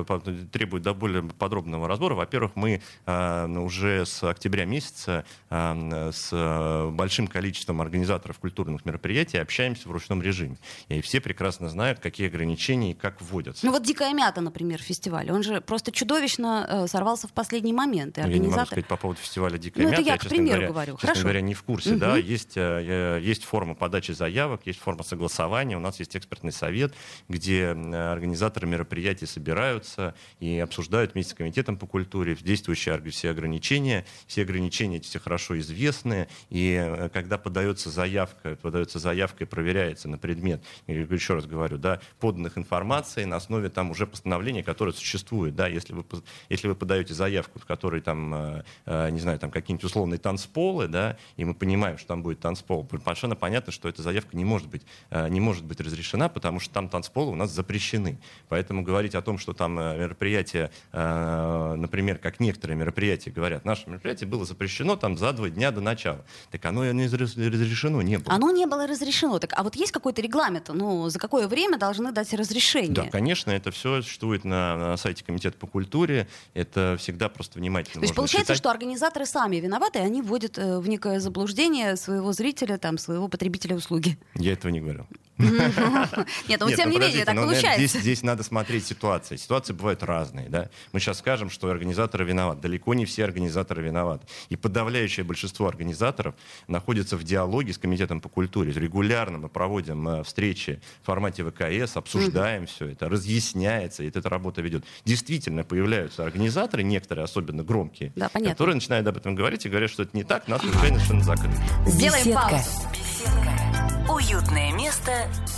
требует 0.52 0.82
до 0.82 0.94
более 0.94 1.22
подробного 1.22 1.88
разбора. 1.88 2.14
Во-первых, 2.14 2.52
мы 2.54 2.80
э, 3.06 3.48
уже 3.48 4.06
с 4.06 4.22
октября 4.22 4.64
месяца 4.64 5.24
э, 5.50 6.10
с 6.12 6.88
большим 6.90 7.26
количеством 7.26 7.80
организаторов 7.80 8.38
культурных 8.38 8.84
мероприятий 8.84 9.38
общаемся 9.38 9.88
в 9.88 9.92
ручном 9.92 10.22
режиме. 10.22 10.58
И 10.88 11.00
все 11.00 11.20
прекрасно 11.20 11.68
знают, 11.68 11.87
знают, 11.88 12.00
какие 12.00 12.28
ограничения 12.28 12.92
и 12.92 12.94
как 12.94 13.20
вводятся. 13.20 13.64
Ну 13.64 13.72
вот 13.72 13.82
«Дикая 13.82 14.12
мята», 14.12 14.40
например, 14.40 14.80
фестиваль, 14.80 15.30
он 15.30 15.42
же 15.42 15.60
просто 15.60 15.90
чудовищно 15.90 16.66
э, 16.68 16.86
сорвался 16.86 17.28
в 17.28 17.32
последний 17.32 17.72
момент. 17.72 18.18
И 18.18 18.20
организатор... 18.20 18.42
Я 18.42 18.50
не 18.50 18.56
могу 18.56 18.66
сказать 18.66 18.86
по 18.86 18.96
поводу 18.96 19.20
фестиваля 19.20 19.58
«Дикая 19.58 19.82
ну, 19.82 19.88
мята». 19.90 20.02
это 20.02 20.08
я, 20.08 20.14
я 20.14 20.18
к 20.18 20.28
примеру 20.28 20.48
говоря, 20.48 20.68
говорю. 20.68 20.92
Честно 20.94 21.08
Хорошо. 21.08 21.22
говоря, 21.22 21.40
не 21.40 21.54
в 21.54 21.62
курсе. 21.62 21.90
Угу. 21.90 21.98
Да, 21.98 22.16
есть, 22.16 22.56
э, 22.56 23.20
есть 23.22 23.44
форма 23.44 23.74
подачи 23.74 24.12
заявок, 24.12 24.62
есть 24.66 24.78
форма 24.80 25.02
согласования, 25.02 25.76
у 25.76 25.80
нас 25.80 25.98
есть 25.98 26.16
экспертный 26.16 26.52
совет, 26.52 26.94
где 27.28 27.68
организаторы 27.68 28.66
мероприятий 28.66 29.26
собираются 29.26 30.14
и 30.40 30.58
обсуждают 30.58 31.14
вместе 31.14 31.32
с 31.32 31.34
комитетом 31.34 31.76
по 31.76 31.86
культуре 31.86 32.36
действующие 32.36 32.94
все 33.10 33.30
ограничения. 33.30 34.04
Все 34.26 34.42
ограничения 34.42 34.96
эти 34.96 35.06
все 35.06 35.18
хорошо 35.18 35.58
известны. 35.58 36.28
И 36.50 36.74
э, 36.78 37.08
когда 37.10 37.38
подается 37.38 37.90
заявка, 37.90 38.56
подается 38.60 38.98
заявка 38.98 39.44
и 39.44 39.46
проверяется 39.46 40.08
на 40.08 40.18
предмет, 40.18 40.62
я 40.86 40.94
еще 40.94 41.34
раз 41.34 41.46
говорю, 41.46 41.77
да, 41.80 42.00
поданных 42.20 42.58
информации 42.58 43.24
на 43.24 43.36
основе 43.36 43.68
там 43.68 43.90
уже 43.90 44.06
постановления, 44.06 44.62
которое 44.62 44.92
существует. 44.92 45.54
Да, 45.54 45.66
если, 45.66 45.92
вы, 45.92 46.04
если 46.48 46.68
вы 46.68 46.74
подаете 46.74 47.14
заявку, 47.14 47.58
в 47.58 47.64
которой 47.64 48.00
там, 48.00 48.34
э, 48.34 48.64
э, 48.86 49.10
не 49.10 49.20
знаю, 49.20 49.38
там 49.38 49.50
какие-нибудь 49.50 49.84
условные 49.84 50.18
танцполы, 50.18 50.88
да, 50.88 51.16
и 51.36 51.44
мы 51.44 51.54
понимаем, 51.54 51.98
что 51.98 52.08
там 52.08 52.22
будет 52.22 52.40
танцпол, 52.40 52.88
совершенно 53.04 53.36
понятно, 53.36 53.72
что 53.72 53.88
эта 53.88 54.02
заявка 54.02 54.36
не 54.36 54.44
может 54.44 54.68
быть, 54.68 54.82
не 55.10 55.40
может 55.40 55.64
быть 55.64 55.80
разрешена, 55.80 56.28
потому 56.28 56.60
что 56.60 56.72
там 56.72 56.88
танцполы 56.88 57.32
у 57.32 57.34
нас 57.34 57.50
запрещены. 57.50 58.18
Поэтому 58.48 58.82
говорить 58.82 59.14
о 59.14 59.22
том, 59.22 59.38
что 59.38 59.52
там 59.52 59.74
мероприятие, 59.74 60.70
например, 60.92 62.18
как 62.18 62.40
некоторые 62.40 62.76
мероприятия 62.76 63.30
говорят, 63.30 63.64
наше 63.64 63.88
мероприятие 63.88 64.28
было 64.28 64.44
запрещено 64.44 64.96
там 64.96 65.16
за 65.16 65.32
два 65.32 65.48
дня 65.50 65.70
до 65.70 65.80
начала. 65.80 66.24
Так 66.50 66.64
оно 66.64 66.90
не 66.92 67.06
разрешено 67.06 68.02
не 68.02 68.18
было. 68.18 68.34
Оно 68.34 68.50
не 68.50 68.66
было 68.66 68.86
разрешено. 68.86 69.38
Так, 69.38 69.52
а 69.56 69.62
вот 69.62 69.76
есть 69.76 69.92
какой-то 69.92 70.22
регламент, 70.22 70.70
ну, 70.72 71.08
за 71.08 71.18
какое 71.18 71.48
время 71.48 71.67
должны 71.76 72.12
дать 72.12 72.32
разрешение? 72.32 72.94
Да, 72.94 73.06
конечно, 73.10 73.50
это 73.50 73.70
все 73.70 74.00
существует 74.02 74.44
на, 74.44 74.76
на 74.76 74.96
сайте 74.96 75.24
Комитета 75.24 75.58
по 75.58 75.66
культуре. 75.66 76.28
Это 76.54 76.96
всегда 76.98 77.28
просто 77.28 77.58
внимательно 77.58 78.00
То 78.00 78.04
есть 78.04 78.14
получается, 78.14 78.54
читать. 78.54 78.58
что 78.58 78.70
организаторы 78.70 79.26
сами 79.26 79.56
виноваты, 79.56 79.98
и 79.98 80.02
они 80.02 80.22
вводят 80.22 80.58
э, 80.58 80.78
в 80.78 80.88
некое 80.88 81.20
заблуждение 81.20 81.96
своего 81.96 82.32
зрителя, 82.32 82.78
там, 82.78 82.96
своего 82.98 83.28
потребителя 83.28 83.76
услуги. 83.76 84.18
Я 84.34 84.52
этого 84.52 84.70
не 84.70 84.80
говорил. 84.80 85.06
Нет, 86.48 86.60
но 86.60 86.70
тем 86.70 86.90
не 86.90 86.98
менее, 86.98 87.24
так 87.24 87.36
получается. 87.36 88.00
Здесь, 88.00 88.22
надо 88.22 88.42
смотреть 88.42 88.86
ситуации. 88.86 89.36
Ситуации 89.36 89.72
бывают 89.72 90.02
разные. 90.02 90.48
Да? 90.48 90.68
Мы 90.92 91.00
сейчас 91.00 91.18
скажем, 91.18 91.48
что 91.50 91.70
организаторы 91.70 92.24
виноваты. 92.24 92.60
Далеко 92.62 92.94
не 92.94 93.04
все 93.04 93.24
организаторы 93.24 93.82
виноваты. 93.82 94.26
И 94.48 94.56
подавляющее 94.56 95.24
большинство 95.24 95.68
организаторов 95.68 96.34
находится 96.66 97.16
в 97.16 97.22
диалоге 97.22 97.72
с 97.72 97.78
Комитетом 97.78 98.20
по 98.20 98.28
культуре. 98.28 98.72
Регулярно 98.72 99.38
мы 99.38 99.48
проводим 99.48 100.08
э, 100.08 100.24
встречи 100.24 100.80
в 101.02 101.06
формате 101.06 101.44
ВКС, 101.44 101.96
обсуждаем 101.96 102.66
все 102.66 102.88
это, 102.88 103.08
разъясняется, 103.08 104.02
и 104.02 104.08
эта 104.08 104.28
работа 104.28 104.60
ведет. 104.60 104.84
Действительно 105.04 105.64
появляются 105.64 106.24
организаторы, 106.24 106.82
некоторые 106.82 107.24
особенно 107.24 107.62
громкие, 107.62 108.12
которые 108.32 108.74
начинают 108.74 109.06
об 109.06 109.16
этом 109.16 109.34
говорить 109.34 109.64
и 109.66 109.68
говорят, 109.68 109.90
что 109.90 110.02
это 110.02 110.16
не 110.16 110.24
так, 110.24 110.48
нас 110.48 110.62
уже 110.64 110.78
совершенно 110.78 111.22
закрыли. 111.22 111.54
Сделаем 111.86 112.34
паузу. 112.34 112.70
Беседка. 112.92 113.67
Уютное 114.08 114.72
место 114.72 115.12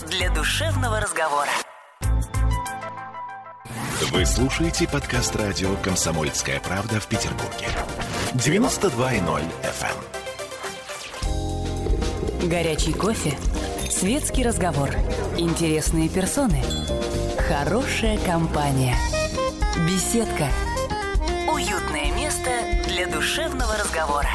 для 0.09 0.29
душевного 0.29 0.99
разговора. 0.99 1.51
Вы 4.11 4.27
слушаете 4.27 4.89
подкаст 4.89 5.37
радио 5.37 5.77
«Комсомольская 5.77 6.59
правда» 6.59 6.99
в 6.99 7.07
Петербурге. 7.07 7.69
92.0 8.35 9.45
FM. 9.63 9.95
Горячий 12.49 12.93
кофе, 12.93 13.39
светский 13.89 14.43
разговор, 14.43 14.91
интересные 15.39 16.09
персоны, 16.09 16.65
хорошая 17.49 18.19
компания, 18.19 18.97
беседка, 19.87 20.49
уютное 21.49 22.11
место 22.17 22.51
для 22.89 23.07
душевного 23.07 23.77
разговора. 23.77 24.31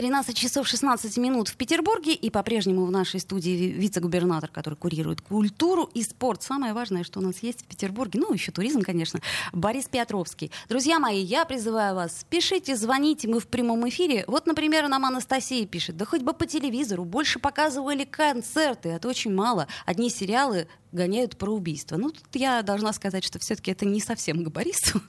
13 0.00 0.34
часов 0.34 0.66
16 0.66 1.18
минут 1.18 1.48
в 1.48 1.56
Петербурге, 1.56 2.14
и 2.14 2.30
по-прежнему 2.30 2.86
в 2.86 2.90
нашей 2.90 3.20
студии 3.20 3.50
вице-губернатор, 3.50 4.48
который 4.48 4.76
курирует 4.76 5.20
культуру 5.20 5.90
и 5.92 6.02
спорт. 6.02 6.42
Самое 6.42 6.72
важное, 6.72 7.04
что 7.04 7.20
у 7.20 7.22
нас 7.22 7.42
есть 7.42 7.60
в 7.60 7.64
Петербурге, 7.66 8.18
ну, 8.18 8.32
еще 8.32 8.50
туризм, 8.50 8.80
конечно, 8.80 9.20
Борис 9.52 9.88
Петровский. 9.88 10.50
Друзья 10.70 10.98
мои, 10.98 11.20
я 11.20 11.44
призываю 11.44 11.96
вас, 11.96 12.24
пишите, 12.30 12.76
звоните, 12.76 13.28
мы 13.28 13.40
в 13.40 13.46
прямом 13.46 13.86
эфире. 13.90 14.24
Вот, 14.26 14.46
например, 14.46 14.88
нам 14.88 15.04
Анастасия 15.04 15.66
пишет, 15.66 15.98
да 15.98 16.06
хоть 16.06 16.22
бы 16.22 16.32
по 16.32 16.46
телевизору, 16.46 17.04
больше 17.04 17.38
показывали 17.38 18.04
концерты, 18.04 18.88
это 18.88 19.06
очень 19.06 19.34
мало. 19.34 19.66
Одни 19.84 20.08
сериалы 20.08 20.66
гоняют 20.92 21.36
про 21.36 21.52
убийство. 21.52 21.98
Ну, 21.98 22.08
тут 22.08 22.24
я 22.36 22.62
должна 22.62 22.94
сказать, 22.94 23.22
что 23.22 23.38
все-таки 23.38 23.70
это 23.70 23.84
не 23.84 24.00
совсем 24.00 24.42
к 24.44 24.48
Борису. 24.48 25.02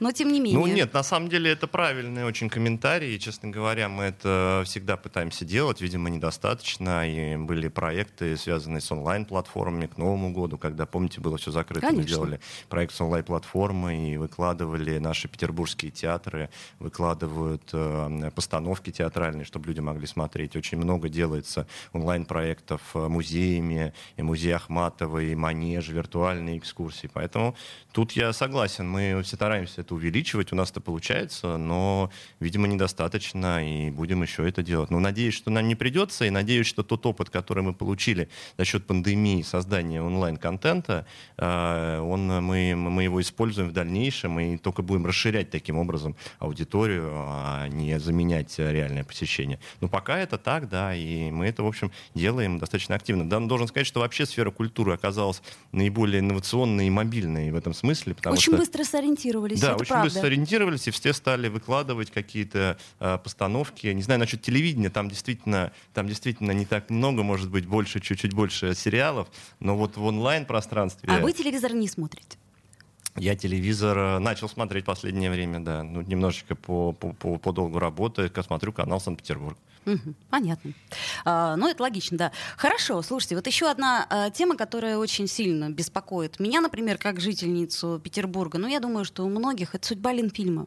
Но 0.00 0.12
тем 0.12 0.32
не 0.32 0.40
менее. 0.40 0.58
Ну 0.58 0.66
нет, 0.66 0.92
на 0.92 1.02
самом 1.02 1.28
деле 1.28 1.50
это 1.50 1.66
правильный 1.66 2.24
очень 2.24 2.48
комментарий. 2.48 3.14
И, 3.14 3.18
честно 3.18 3.50
говоря, 3.50 3.88
мы 3.88 4.04
это 4.04 4.62
всегда 4.64 4.96
пытаемся 4.96 5.44
делать. 5.44 5.80
Видимо, 5.80 6.10
недостаточно. 6.10 7.08
И 7.08 7.36
были 7.36 7.68
проекты, 7.68 8.36
связанные 8.36 8.80
с 8.80 8.90
онлайн-платформами 8.92 9.86
к 9.86 9.96
Новому 9.96 10.32
году, 10.32 10.58
когда, 10.58 10.86
помните, 10.86 11.20
было 11.20 11.38
все 11.38 11.50
закрыто. 11.50 11.86
Конечно. 11.86 12.02
Мы 12.02 12.08
делали 12.08 12.40
проект 12.68 12.94
с 12.94 13.00
онлайн-платформой 13.00 14.12
и 14.12 14.16
выкладывали 14.16 14.98
наши 14.98 15.28
петербургские 15.28 15.90
театры, 15.90 16.50
выкладывают 16.78 17.68
э, 17.72 18.30
постановки 18.34 18.90
театральные, 18.90 19.44
чтобы 19.44 19.66
люди 19.68 19.80
могли 19.80 20.06
смотреть. 20.06 20.56
Очень 20.56 20.78
много 20.78 21.08
делается 21.08 21.66
онлайн-проектов 21.92 22.80
э, 22.94 23.08
музеями, 23.08 23.92
и 24.16 24.22
музей 24.22 24.52
Ахматова, 24.52 25.18
и 25.18 25.34
Манеж, 25.34 25.88
виртуальные 25.88 26.58
экскурсии. 26.58 27.10
Поэтому 27.12 27.56
тут 27.92 28.12
я 28.12 28.32
согласен. 28.32 28.88
Мы 28.88 29.20
все 29.22 29.36
стараемся 29.36 29.63
это 29.76 29.94
увеличивать, 29.94 30.52
у 30.52 30.56
нас 30.56 30.70
это 30.70 30.80
получается, 30.80 31.56
но, 31.56 32.10
видимо, 32.40 32.66
недостаточно, 32.66 33.66
и 33.66 33.90
будем 33.90 34.22
еще 34.22 34.48
это 34.48 34.62
делать. 34.62 34.90
Но 34.90 35.00
надеюсь, 35.00 35.34
что 35.34 35.50
нам 35.50 35.68
не 35.68 35.74
придется, 35.74 36.24
и 36.24 36.30
надеюсь, 36.30 36.66
что 36.66 36.82
тот 36.82 37.06
опыт, 37.06 37.30
который 37.30 37.62
мы 37.62 37.74
получили 37.74 38.28
за 38.58 38.64
счет 38.64 38.86
пандемии 38.86 39.42
создания 39.42 40.02
онлайн-контента, 40.02 41.06
э, 41.36 41.98
он, 42.00 42.26
мы, 42.26 42.74
мы 42.74 43.04
его 43.04 43.20
используем 43.20 43.68
в 43.68 43.72
дальнейшем, 43.72 44.38
и 44.40 44.56
только 44.56 44.82
будем 44.82 45.06
расширять 45.06 45.50
таким 45.50 45.78
образом 45.78 46.16
аудиторию, 46.38 47.10
а 47.14 47.68
не 47.68 47.98
заменять 47.98 48.58
реальное 48.58 49.04
посещение. 49.04 49.58
Но 49.80 49.88
пока 49.88 50.18
это 50.18 50.38
так, 50.38 50.68
да, 50.68 50.94
и 50.94 51.30
мы 51.30 51.46
это, 51.46 51.62
в 51.62 51.66
общем, 51.66 51.90
делаем 52.14 52.58
достаточно 52.58 52.94
активно. 52.94 53.28
Да, 53.28 53.40
должен 53.40 53.68
сказать, 53.68 53.86
что 53.86 54.00
вообще 54.00 54.26
сфера 54.26 54.50
культуры 54.50 54.92
оказалась 54.92 55.42
наиболее 55.72 56.20
инновационной 56.20 56.86
и 56.86 56.90
мобильной 56.90 57.50
в 57.50 57.56
этом 57.56 57.74
смысле. 57.74 58.14
Потому 58.14 58.34
Очень 58.34 58.52
что... 58.52 58.58
быстро 58.58 58.84
сориентировались, 58.84 59.43
Да, 59.60 59.72
это 59.72 59.76
очень 59.76 59.88
правда. 59.88 60.04
быстро 60.06 60.20
сориентировались, 60.22 60.88
и 60.88 60.90
все 60.90 61.12
стали 61.12 61.48
выкладывать 61.48 62.10
какие-то 62.10 62.78
э, 63.00 63.18
постановки. 63.22 63.86
Не 63.88 64.02
знаю, 64.02 64.20
насчет 64.20 64.42
телевидения, 64.42 64.90
там 64.90 65.08
действительно, 65.08 65.72
там 65.92 66.06
действительно 66.08 66.52
не 66.52 66.66
так 66.66 66.90
много, 66.90 67.22
может 67.22 67.50
быть, 67.50 67.66
больше, 67.66 68.00
чуть-чуть 68.00 68.32
больше 68.32 68.74
сериалов, 68.74 69.28
но 69.60 69.76
вот 69.76 69.96
в 69.96 70.04
онлайн-пространстве... 70.04 71.08
А 71.10 71.20
вы 71.20 71.32
телевизор 71.32 71.72
не 71.72 71.88
смотрите? 71.88 72.38
Я 73.16 73.36
телевизор 73.36 73.96
э, 73.96 74.18
начал 74.18 74.48
смотреть 74.48 74.84
последнее 74.84 75.30
время, 75.30 75.60
да. 75.60 75.82
Ну, 75.84 76.00
немножечко 76.00 76.56
по, 76.56 76.92
по, 76.92 77.12
по, 77.12 77.38
по 77.38 77.52
долгу 77.52 77.78
работы, 77.78 78.30
я 78.34 78.42
смотрю 78.42 78.72
канал 78.72 79.00
Санкт-Петербург. 79.00 79.56
Понятно. 80.30 80.72
А, 81.24 81.56
ну, 81.56 81.68
это 81.68 81.82
логично, 81.82 82.16
да. 82.18 82.32
Хорошо, 82.56 83.02
слушайте, 83.02 83.36
вот 83.36 83.46
еще 83.46 83.70
одна 83.70 84.06
а, 84.08 84.30
тема, 84.30 84.56
которая 84.56 84.98
очень 84.98 85.26
сильно 85.26 85.70
беспокоит 85.70 86.40
меня, 86.40 86.60
например, 86.60 86.98
как 86.98 87.20
жительницу 87.20 88.00
Петербурга. 88.02 88.58
Ну, 88.58 88.66
я 88.66 88.80
думаю, 88.80 89.04
что 89.04 89.24
у 89.24 89.28
многих 89.28 89.74
это 89.74 89.86
судьба 89.86 90.12
Ленфильма. 90.12 90.66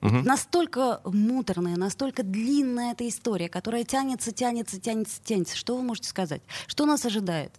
Мгм. 0.00 0.22
Настолько 0.24 1.00
муторная, 1.04 1.76
настолько 1.76 2.22
длинная 2.22 2.92
эта 2.92 3.08
история, 3.08 3.48
которая 3.48 3.84
тянется, 3.84 4.30
тянется, 4.30 4.80
тянется, 4.80 5.20
тянется. 5.22 5.56
Что 5.56 5.76
вы 5.76 5.82
можете 5.82 6.08
сказать? 6.08 6.42
Что 6.66 6.86
нас 6.86 7.04
ожидает? 7.04 7.52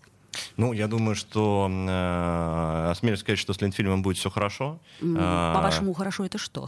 Ну, 0.55 0.73
я 0.73 0.87
думаю, 0.87 1.15
что 1.15 1.67
э, 1.69 2.91
осмелюсь 2.91 3.21
сказать, 3.21 3.39
что 3.39 3.53
с 3.53 3.61
Ленфильмом 3.61 4.03
будет 4.03 4.17
все 4.17 4.29
хорошо. 4.29 4.79
А, 5.01 5.55
По-вашему, 5.55 5.93
хорошо 5.93 6.25
это 6.25 6.37
что? 6.37 6.67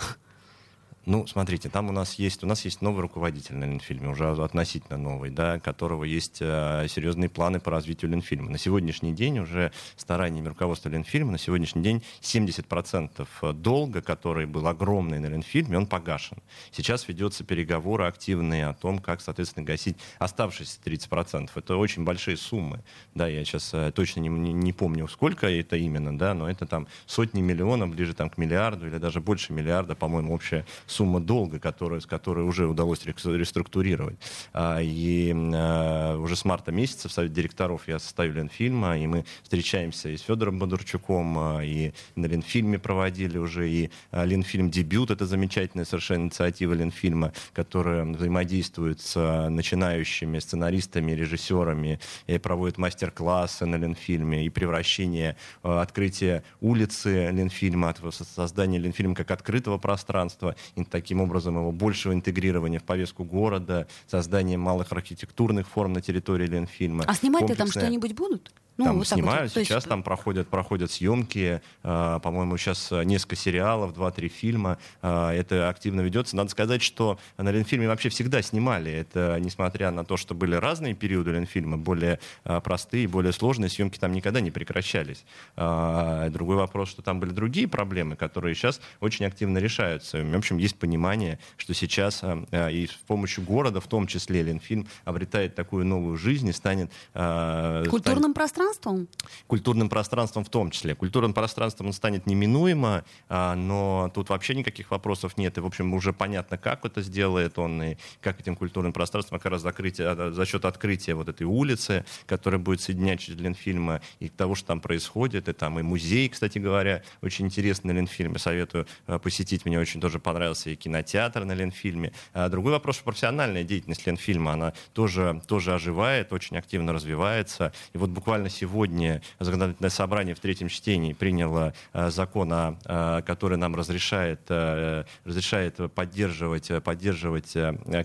Ну, 1.09 1.25
смотрите, 1.25 1.69
там 1.69 1.89
у 1.89 1.91
нас 1.91 2.19
есть, 2.19 2.43
у 2.43 2.45
нас 2.45 2.63
есть 2.65 2.83
новый 2.83 3.01
руководитель 3.01 3.55
на 3.55 3.63
Ленфильме, 3.63 4.09
уже 4.09 4.29
относительно 4.29 4.95
новый, 4.95 5.31
да, 5.31 5.59
которого 5.59 6.03
есть 6.03 6.37
э, 6.39 6.85
серьезные 6.87 7.29
планы 7.29 7.59
по 7.59 7.71
развитию 7.71 8.11
Ленфильма. 8.11 8.51
На 8.51 8.59
сегодняшний 8.59 9.11
день 9.11 9.39
уже 9.39 9.71
стараниями 9.95 10.49
руководства 10.49 10.89
Ленфильма, 10.89 11.31
на 11.31 11.39
сегодняшний 11.39 11.81
день 11.81 12.03
70% 12.21 13.53
долга, 13.53 14.03
который 14.03 14.45
был 14.45 14.67
огромный 14.67 15.17
на 15.17 15.25
Ленфильме, 15.25 15.79
он 15.79 15.87
погашен. 15.87 16.37
Сейчас 16.71 17.07
ведется 17.07 17.43
переговоры 17.43 18.05
активные 18.05 18.67
о 18.67 18.75
том, 18.75 18.99
как, 18.99 19.21
соответственно, 19.21 19.65
гасить 19.65 19.97
оставшиеся 20.19 20.77
30%. 20.85 21.49
Это 21.55 21.77
очень 21.77 22.03
большие 22.03 22.37
суммы. 22.37 22.83
Да, 23.15 23.27
я 23.27 23.43
сейчас 23.45 23.73
э, 23.73 23.91
точно 23.95 24.19
не, 24.19 24.29
не, 24.29 24.73
помню, 24.73 25.07
сколько 25.07 25.49
это 25.49 25.75
именно, 25.75 26.15
да, 26.15 26.35
но 26.35 26.47
это 26.47 26.67
там 26.67 26.85
сотни 27.07 27.41
миллионов, 27.41 27.89
ближе 27.89 28.13
там 28.13 28.29
к 28.29 28.37
миллиарду 28.37 28.85
или 28.85 28.99
даже 28.99 29.21
больше 29.21 29.53
миллиарда, 29.53 29.95
по-моему, 29.95 30.35
общая 30.35 30.67
сумма 30.85 30.98
сумма 30.99 31.21
долга, 31.21 31.59
которую, 31.59 32.01
с 32.01 32.05
которой 32.05 32.45
уже 32.45 32.67
удалось 32.67 33.05
реструктурировать. 33.05 34.17
А, 34.51 34.79
и 34.81 35.33
а, 35.33 36.17
уже 36.17 36.35
с 36.35 36.43
марта 36.43 36.73
месяца 36.73 37.07
в 37.07 37.13
Совет 37.13 37.31
директоров 37.31 37.87
я 37.87 37.99
составил 37.99 38.33
Ленфильма, 38.33 38.97
и 38.97 39.07
мы 39.07 39.23
встречаемся 39.43 40.09
и 40.09 40.17
с 40.17 40.21
Федором 40.23 40.59
Бондарчуком, 40.59 41.61
и 41.61 41.93
на 42.17 42.25
Ленфильме 42.25 42.79
проводили 42.79 43.37
уже, 43.37 43.69
и 43.69 43.89
Ленфильм 44.11 44.69
«Дебют»— 44.69 45.09
это 45.11 45.25
замечательная 45.25 45.85
совершенно 45.85 46.23
инициатива 46.23 46.73
Ленфильма, 46.73 47.31
которая 47.53 48.03
взаимодействует 48.03 48.99
с 48.99 49.47
начинающими 49.49 50.39
сценаристами, 50.39 51.13
режиссерами, 51.13 52.01
и 52.27 52.37
проводит 52.39 52.77
мастер-классы 52.77 53.65
на 53.65 53.77
Ленфильме, 53.77 54.45
и 54.45 54.49
превращение, 54.49 55.37
открытие 55.61 56.43
улицы 56.59 57.29
Ленфильма, 57.31 57.95
создание 58.11 58.81
Ленфильма 58.81 59.15
как 59.15 59.31
открытого 59.31 59.77
пространства, 59.77 60.57
таким 60.89 61.21
образом 61.21 61.55
его 61.55 61.71
большего 61.71 62.13
интегрирования 62.13 62.79
в 62.79 62.83
повестку 62.83 63.23
города, 63.23 63.87
создание 64.07 64.57
малых 64.57 64.91
архитектурных 64.91 65.67
форм 65.67 65.93
на 65.93 66.01
территории 66.01 66.47
Ленфильма. 66.47 67.03
А 67.07 67.13
снимать-то 67.13 67.55
там 67.55 67.67
что-нибудь 67.67 68.13
будут? 68.13 68.51
Ну, 68.79 68.85
там 68.85 68.97
вот 68.99 69.07
снимают, 69.07 69.53
вот. 69.53 69.63
сейчас 69.65 69.83
есть... 69.83 69.89
там 69.89 70.03
проходят, 70.03 70.47
проходят 70.47 70.89
съемки, 70.89 71.61
э, 71.83 72.19
по-моему, 72.23 72.55
сейчас 72.55 72.91
несколько 72.91 73.35
сериалов, 73.35 73.93
два-три 73.93 74.29
фильма, 74.29 74.77
э, 75.01 75.31
это 75.31 75.67
активно 75.67 75.99
ведется. 75.99 76.37
Надо 76.37 76.49
сказать, 76.49 76.81
что 76.81 77.19
на 77.37 77.51
Ленфильме 77.51 77.89
вообще 77.89 78.07
всегда 78.07 78.41
снимали, 78.41 78.89
это 78.89 79.37
несмотря 79.41 79.91
на 79.91 80.05
то, 80.05 80.15
что 80.15 80.33
были 80.33 80.55
разные 80.55 80.93
периоды 80.93 81.31
Ленфильма, 81.31 81.77
более 81.77 82.21
э, 82.45 82.61
простые, 82.61 83.09
более 83.09 83.33
сложные, 83.33 83.69
съемки 83.69 83.99
там 83.99 84.13
никогда 84.13 84.39
не 84.39 84.49
прекращались. 84.49 85.25
Э, 85.57 86.29
другой 86.31 86.55
вопрос, 86.55 86.89
что 86.89 87.01
там 87.01 87.19
были 87.19 87.31
другие 87.31 87.67
проблемы, 87.67 88.15
которые 88.15 88.55
сейчас 88.55 88.79
очень 89.01 89.25
активно 89.25 89.57
решаются. 89.57 90.23
В 90.23 90.37
общем, 90.37 90.57
есть 90.57 90.77
понимание, 90.77 91.37
что 91.57 91.73
сейчас 91.73 92.21
э, 92.23 92.71
и 92.71 92.87
с 92.87 92.93
помощью 93.07 93.43
города, 93.43 93.81
в 93.81 93.87
том 93.87 94.07
числе 94.07 94.41
Ленфильм, 94.41 94.87
обретает 95.03 95.53
такую 95.55 95.85
новую 95.85 96.15
жизнь 96.15 96.47
и 96.47 96.53
станет... 96.53 96.89
Э, 97.13 97.83
Культурным 97.89 98.21
станет... 98.21 98.35
пространством? 98.35 98.68
Пространством? 98.69 99.07
Культурным 99.47 99.89
пространством 99.89 100.43
в 100.43 100.49
том 100.49 100.71
числе. 100.71 100.95
Культурным 100.95 101.33
пространством 101.33 101.87
он 101.87 101.93
станет 101.93 102.25
неминуемо, 102.27 103.03
а, 103.27 103.55
но 103.55 104.11
тут 104.13 104.29
вообще 104.29 104.55
никаких 104.55 104.91
вопросов 104.91 105.37
нет. 105.37 105.57
И, 105.57 105.61
в 105.61 105.65
общем, 105.65 105.93
уже 105.93 106.13
понятно, 106.13 106.57
как 106.57 106.85
это 106.85 107.01
сделает 107.01 107.57
он, 107.57 107.81
и 107.81 107.97
как 108.21 108.39
этим 108.39 108.55
культурным 108.55 108.93
пространством 108.93 109.39
как 109.39 109.51
раз 109.51 109.61
закрытие, 109.61 110.07
а, 110.09 110.31
за 110.31 110.45
счет 110.45 110.65
открытия 110.65 111.15
вот 111.15 111.29
этой 111.29 111.43
улицы, 111.43 112.05
которая 112.25 112.59
будет 112.59 112.81
соединять 112.81 113.19
через 113.19 113.39
Ленфильма, 113.39 114.01
и 114.19 114.29
того, 114.29 114.55
что 114.55 114.67
там 114.67 114.81
происходит, 114.81 115.49
и 115.49 115.53
там 115.53 115.79
и 115.79 115.81
музей, 115.81 116.29
кстати 116.29 116.59
говоря, 116.59 117.03
очень 117.21 117.45
интересный 117.45 117.93
на 117.93 117.97
Ленфильме, 117.97 118.37
советую 118.37 118.87
а, 119.07 119.19
посетить, 119.19 119.65
мне 119.65 119.79
очень 119.79 120.01
тоже 120.01 120.19
понравился 120.19 120.69
и 120.69 120.75
кинотеатр 120.75 121.45
на 121.45 121.53
Ленфильме. 121.53 122.11
Другой 122.49 122.73
вопрос, 122.73 122.97
профессиональная 122.97 123.63
деятельность 123.63 124.05
Ленфильма, 124.05 124.53
она 124.53 124.73
тоже, 124.93 125.41
тоже 125.47 125.73
оживает, 125.73 126.31
очень 126.33 126.57
активно 126.57 126.93
развивается. 126.93 127.73
И 127.93 127.97
вот 127.97 128.09
буквально 128.09 128.49
сегодня 128.59 129.21
законодательное 129.39 129.89
собрание 129.89 130.35
в 130.35 130.39
третьем 130.39 130.67
чтении 130.69 131.13
приняло 131.13 131.73
э, 131.93 132.09
закон, 132.09 132.51
э, 132.51 133.21
который 133.25 133.57
нам 133.57 133.75
разрешает, 133.75 134.41
э, 134.49 135.05
разрешает 135.23 135.77
поддерживать, 135.93 136.71
поддерживать 136.83 137.53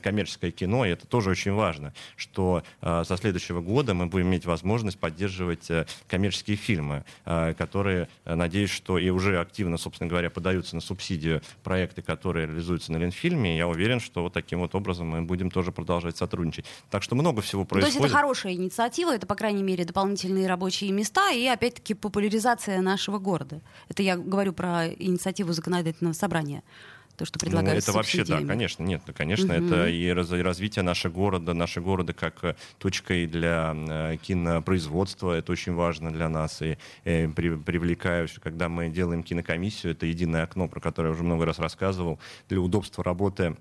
коммерческое 0.02 0.50
кино. 0.50 0.84
И 0.84 0.90
это 0.90 1.06
тоже 1.06 1.30
очень 1.30 1.52
важно, 1.52 1.92
что 2.16 2.62
со 2.80 3.16
следующего 3.16 3.60
года 3.60 3.94
мы 3.94 4.06
будем 4.06 4.28
иметь 4.28 4.46
возможность 4.46 4.98
поддерживать 4.98 5.68
коммерческие 6.08 6.56
фильмы, 6.56 7.04
которые, 7.24 8.08
надеюсь, 8.24 8.70
что 8.70 8.98
и 8.98 9.10
уже 9.10 9.40
активно, 9.40 9.78
собственно 9.78 10.08
говоря, 10.08 10.30
подаются 10.30 10.74
на 10.74 10.80
субсидию 10.80 11.42
проекты, 11.62 12.02
которые 12.02 12.46
реализуются 12.46 12.92
на 12.92 12.98
Ленфильме. 12.98 13.56
Я 13.56 13.68
уверен, 13.68 14.00
что 14.00 14.22
вот 14.22 14.32
таким 14.32 14.60
вот 14.60 14.74
образом 14.74 15.08
мы 15.08 15.22
будем 15.22 15.50
тоже 15.50 15.72
продолжать 15.72 16.16
сотрудничать. 16.16 16.66
Так 16.90 17.02
что 17.02 17.14
много 17.14 17.42
всего 17.42 17.64
происходит. 17.64 17.94
Ну, 17.94 18.00
то 18.00 18.04
есть 18.04 18.12
это 18.12 18.20
хорошая 18.20 18.52
инициатива, 18.54 19.14
это, 19.14 19.26
по 19.26 19.34
крайней 19.34 19.62
мере, 19.62 19.84
дополнительные 19.84 20.43
дополнительные 20.44 20.48
рабочие 20.48 20.92
места 20.92 21.30
и, 21.32 21.46
опять-таки, 21.46 21.94
популяризация 21.94 22.80
нашего 22.80 23.18
города. 23.18 23.60
Это 23.88 24.02
я 24.02 24.16
говорю 24.16 24.52
про 24.52 24.88
инициативу 24.88 25.52
законодательного 25.52 26.14
собрания 26.14 26.62
то, 27.16 27.24
что 27.24 27.38
предлагают 27.38 27.76
ну, 27.76 27.78
Это 27.78 27.92
вообще, 27.92 28.24
да, 28.24 28.40
конечно, 28.40 28.82
нет, 28.82 29.02
ну, 29.06 29.14
конечно, 29.16 29.56
угу. 29.56 29.66
это 29.66 29.86
и 29.86 30.08
раз, 30.08 30.32
развитие 30.32 30.82
нашего 30.82 31.12
города, 31.12 31.54
нашего 31.54 31.84
города 31.84 32.12
как 32.12 32.42
э, 32.42 32.56
точкой 32.78 33.28
для 33.28 33.72
э, 33.72 34.16
кинопроизводства, 34.20 35.32
это 35.32 35.52
очень 35.52 35.74
важно 35.74 36.12
для 36.12 36.28
нас, 36.28 36.60
и, 36.60 36.76
и 37.04 37.28
при, 37.28 37.56
привлекаю, 37.56 38.26
когда 38.42 38.68
мы 38.68 38.88
делаем 38.88 39.22
кинокомиссию, 39.22 39.92
это 39.92 40.06
единое 40.06 40.42
окно, 40.42 40.66
про 40.66 40.80
которое 40.80 41.10
я 41.10 41.14
уже 41.14 41.22
много 41.22 41.46
раз 41.46 41.60
рассказывал, 41.60 42.18
для 42.48 42.60
удобства 42.60 43.04
работы 43.04 43.56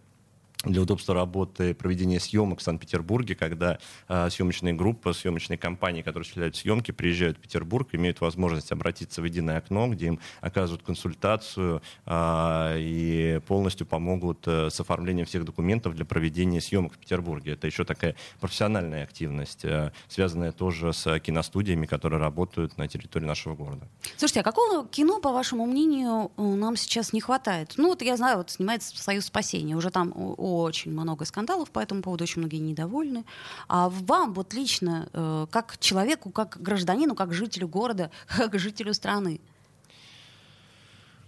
для 0.64 0.82
удобства 0.82 1.14
работы 1.14 1.74
проведения 1.74 2.20
съемок 2.20 2.60
в 2.60 2.62
Санкт-Петербурге, 2.62 3.36
когда 3.36 3.80
э, 4.08 4.30
съемочные 4.30 4.74
группы, 4.74 5.14
съемочные 5.14 5.58
компании, 5.58 6.02
которые 6.02 6.22
осуществляют 6.22 6.56
съемки, 6.56 6.92
приезжают 6.92 7.38
в 7.38 7.42
Петербург, 7.42 7.90
имеют 7.94 8.22
возможность 8.22 8.72
обратиться 8.72 9.22
в 9.22 9.26
единое 9.26 9.58
окно, 9.58 9.88
где 9.90 10.08
им 10.08 10.20
оказывают 10.42 10.84
консультацию 10.84 11.82
э, 12.06 12.76
и 12.80 13.23
полностью 13.40 13.88
помогут 13.88 14.48
э, 14.48 14.70
с 14.70 14.80
оформлением 14.80 15.26
всех 15.26 15.46
документов 15.46 15.96
для 15.96 16.06
проведения 16.06 16.62
съемок 16.62 16.94
в 16.94 16.98
Петербурге. 16.98 17.54
Это 17.54 17.68
еще 17.68 17.84
такая 17.86 18.16
профессиональная 18.40 19.04
активность, 19.04 19.66
э, 19.66 19.92
связанная 20.08 20.52
тоже 20.52 20.94
с 20.94 21.20
киностудиями, 21.20 21.86
которые 21.86 22.20
работают 22.20 22.78
на 22.78 22.88
территории 22.88 23.26
нашего 23.26 23.56
города. 23.56 23.88
Слушайте, 24.18 24.42
а 24.42 24.44
какого 24.44 24.88
кино, 24.88 25.20
по 25.20 25.32
вашему 25.32 25.66
мнению, 25.66 26.32
нам 26.38 26.76
сейчас 26.76 27.14
не 27.14 27.22
хватает? 27.22 27.74
Ну 27.78 27.90
вот 27.90 28.02
я 28.02 28.18
знаю, 28.18 28.38
вот 28.38 28.50
снимается 28.50 28.96
«Союз 29.02 29.26
спасения», 29.26 29.76
уже 29.76 29.90
там 29.90 30.14
очень 30.16 30.92
много 30.92 31.26
скандалов 31.26 31.72
по 31.72 31.80
этому 31.80 32.02
поводу, 32.02 32.24
очень 32.24 32.40
многие 32.40 32.58
недовольны. 32.58 33.26
А 33.68 33.90
вам 33.90 34.34
вот 34.34 34.54
лично, 34.54 35.10
э, 35.14 35.48
как 35.52 35.78
человеку, 35.80 36.30
как 36.32 36.58
гражданину, 36.62 37.16
как 37.16 37.34
жителю 37.34 37.68
города, 37.68 38.12
как 38.28 38.58
жителю 38.60 38.94
страны, 38.94 39.40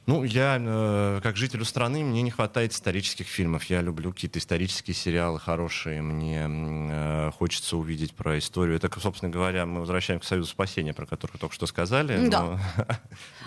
ну, 0.05 0.23
я, 0.23 0.57
э, 0.59 1.19
как 1.23 1.35
жителю 1.35 1.65
страны, 1.65 2.03
мне 2.03 2.21
не 2.21 2.29
хватает 2.29 2.73
исторических 2.73 3.25
фильмов. 3.25 3.63
Я 3.65 3.81
люблю 3.81 4.13
какие-то 4.13 4.37
исторические 4.37 4.93
сериалы 4.93 5.39
хорошие. 5.39 6.01
Мне 6.01 6.47
э, 6.47 7.31
хочется 7.37 7.75
увидеть 7.75 8.13
про 8.13 8.37
историю. 8.37 8.75
Это, 8.75 8.99
собственно 8.99 9.31
говоря, 9.31 9.65
мы 9.65 9.79
возвращаемся 9.79 10.25
к 10.25 10.29
Союзу 10.29 10.49
спасения, 10.49 10.93
про 10.93 11.07
который 11.07 11.37
только 11.37 11.55
что 11.55 11.65
сказали. 11.65 12.29
Да. 12.29 12.41
Но... 12.41 12.59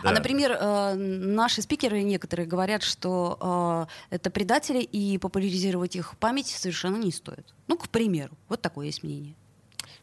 А, 0.05 0.13
например, 0.13 0.53
э, 0.53 0.95
наши 0.95 1.61
спикеры 1.61 2.03
некоторые 2.03 2.47
говорят, 2.47 2.83
что 2.85 3.89
э, 4.11 4.15
это 4.15 4.31
предатели, 4.31 4.81
и 4.81 5.19
популяризировать 5.19 5.97
их 5.97 6.17
память 6.19 6.47
совершенно 6.47 6.97
не 6.97 7.11
стоит. 7.11 7.55
Ну, 7.67 7.77
к 7.77 7.89
примеру. 7.89 8.31
Вот 8.49 8.63
такое 8.63 8.87
есть 8.87 9.03
мнение. 9.03 9.35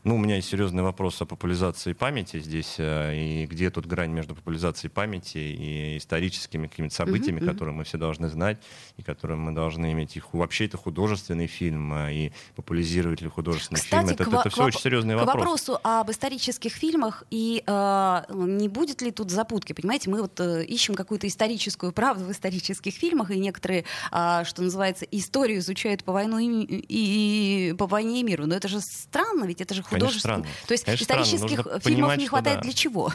Ну, 0.05 0.17
у 0.17 0.17
меня 0.19 0.35
есть 0.35 0.47
серьезный 0.47 0.83
вопрос 0.83 1.19
о 1.23 1.25
популяризации 1.25 1.93
памяти 1.93 2.39
здесь, 2.39 2.75
э, 2.77 3.15
и 3.15 3.47
где 3.47 3.71
тут 3.71 3.87
грань 3.87 4.11
между 4.11 4.35
популяризацией 4.35 4.91
памяти 4.91 5.39
и 5.39 5.97
историческими 5.97 6.67
какими-то 6.67 6.93
событиями, 6.93 7.39
uh-huh, 7.39 7.51
которые 7.51 7.73
мы 7.73 7.85
все 7.85 7.97
должны 7.97 8.29
знать, 8.29 8.59
и 8.97 9.01
которые 9.01 9.37
мы 9.37 9.51
должны 9.51 9.91
иметь. 9.93 10.15
Их, 10.15 10.31
вообще 10.35 10.65
это 10.65 10.77
художественный 10.77 11.47
фильм, 11.47 11.91
э, 11.91 12.13
и 12.13 12.31
популяризировать 12.55 13.21
ли 13.21 13.29
художественный 13.29 13.79
Кстати, 13.79 14.05
фильм, 14.05 14.13
это, 14.13 14.25
к, 14.25 14.27
это 14.27 14.49
все 14.51 14.61
к, 14.61 14.65
очень 14.65 14.79
серьезный 14.79 15.15
вопрос. 15.15 15.33
К 15.33 15.37
вопросу 15.39 15.79
об 15.81 16.11
исторических 16.11 16.73
фильмах, 16.73 17.23
и 17.31 17.63
э, 17.65 18.21
не 18.29 18.69
будет 18.69 19.01
ли 19.01 19.09
тут 19.09 19.31
запутки, 19.31 19.73
понимаете, 19.73 20.11
мы 20.11 20.21
вот 20.21 20.39
э, 20.39 20.65
ищем 20.65 20.93
какую-то 20.93 21.27
историческую 21.27 21.91
правду 21.91 22.25
в 22.25 22.31
исторических 22.31 22.93
фильмах, 22.93 23.31
и 23.31 23.39
некоторые, 23.39 23.85
э, 24.11 24.43
что 24.45 24.61
называется, 24.61 25.05
историю 25.09 25.57
изучают 25.57 26.03
по, 26.03 26.13
войну 26.13 26.37
и, 26.37 26.45
и, 26.45 27.69
и 27.69 27.73
по 27.73 27.87
войне 27.87 28.19
и 28.19 28.23
миру, 28.23 28.45
но 28.45 28.53
это 28.53 28.67
же 28.67 28.79
странно, 28.81 29.45
ведь 29.45 29.61
это 29.61 29.73
же 29.73 29.81
художественный 29.81 29.94
художественных. 29.99 30.47
То 30.67 30.71
есть 30.73 30.85
Конечно, 30.85 31.03
исторических 31.03 31.57
фильмов 31.57 31.83
понимать, 31.83 32.19
не 32.19 32.27
хватает 32.27 32.57
да. 32.57 32.63
для 32.63 32.73
чего? 32.73 33.11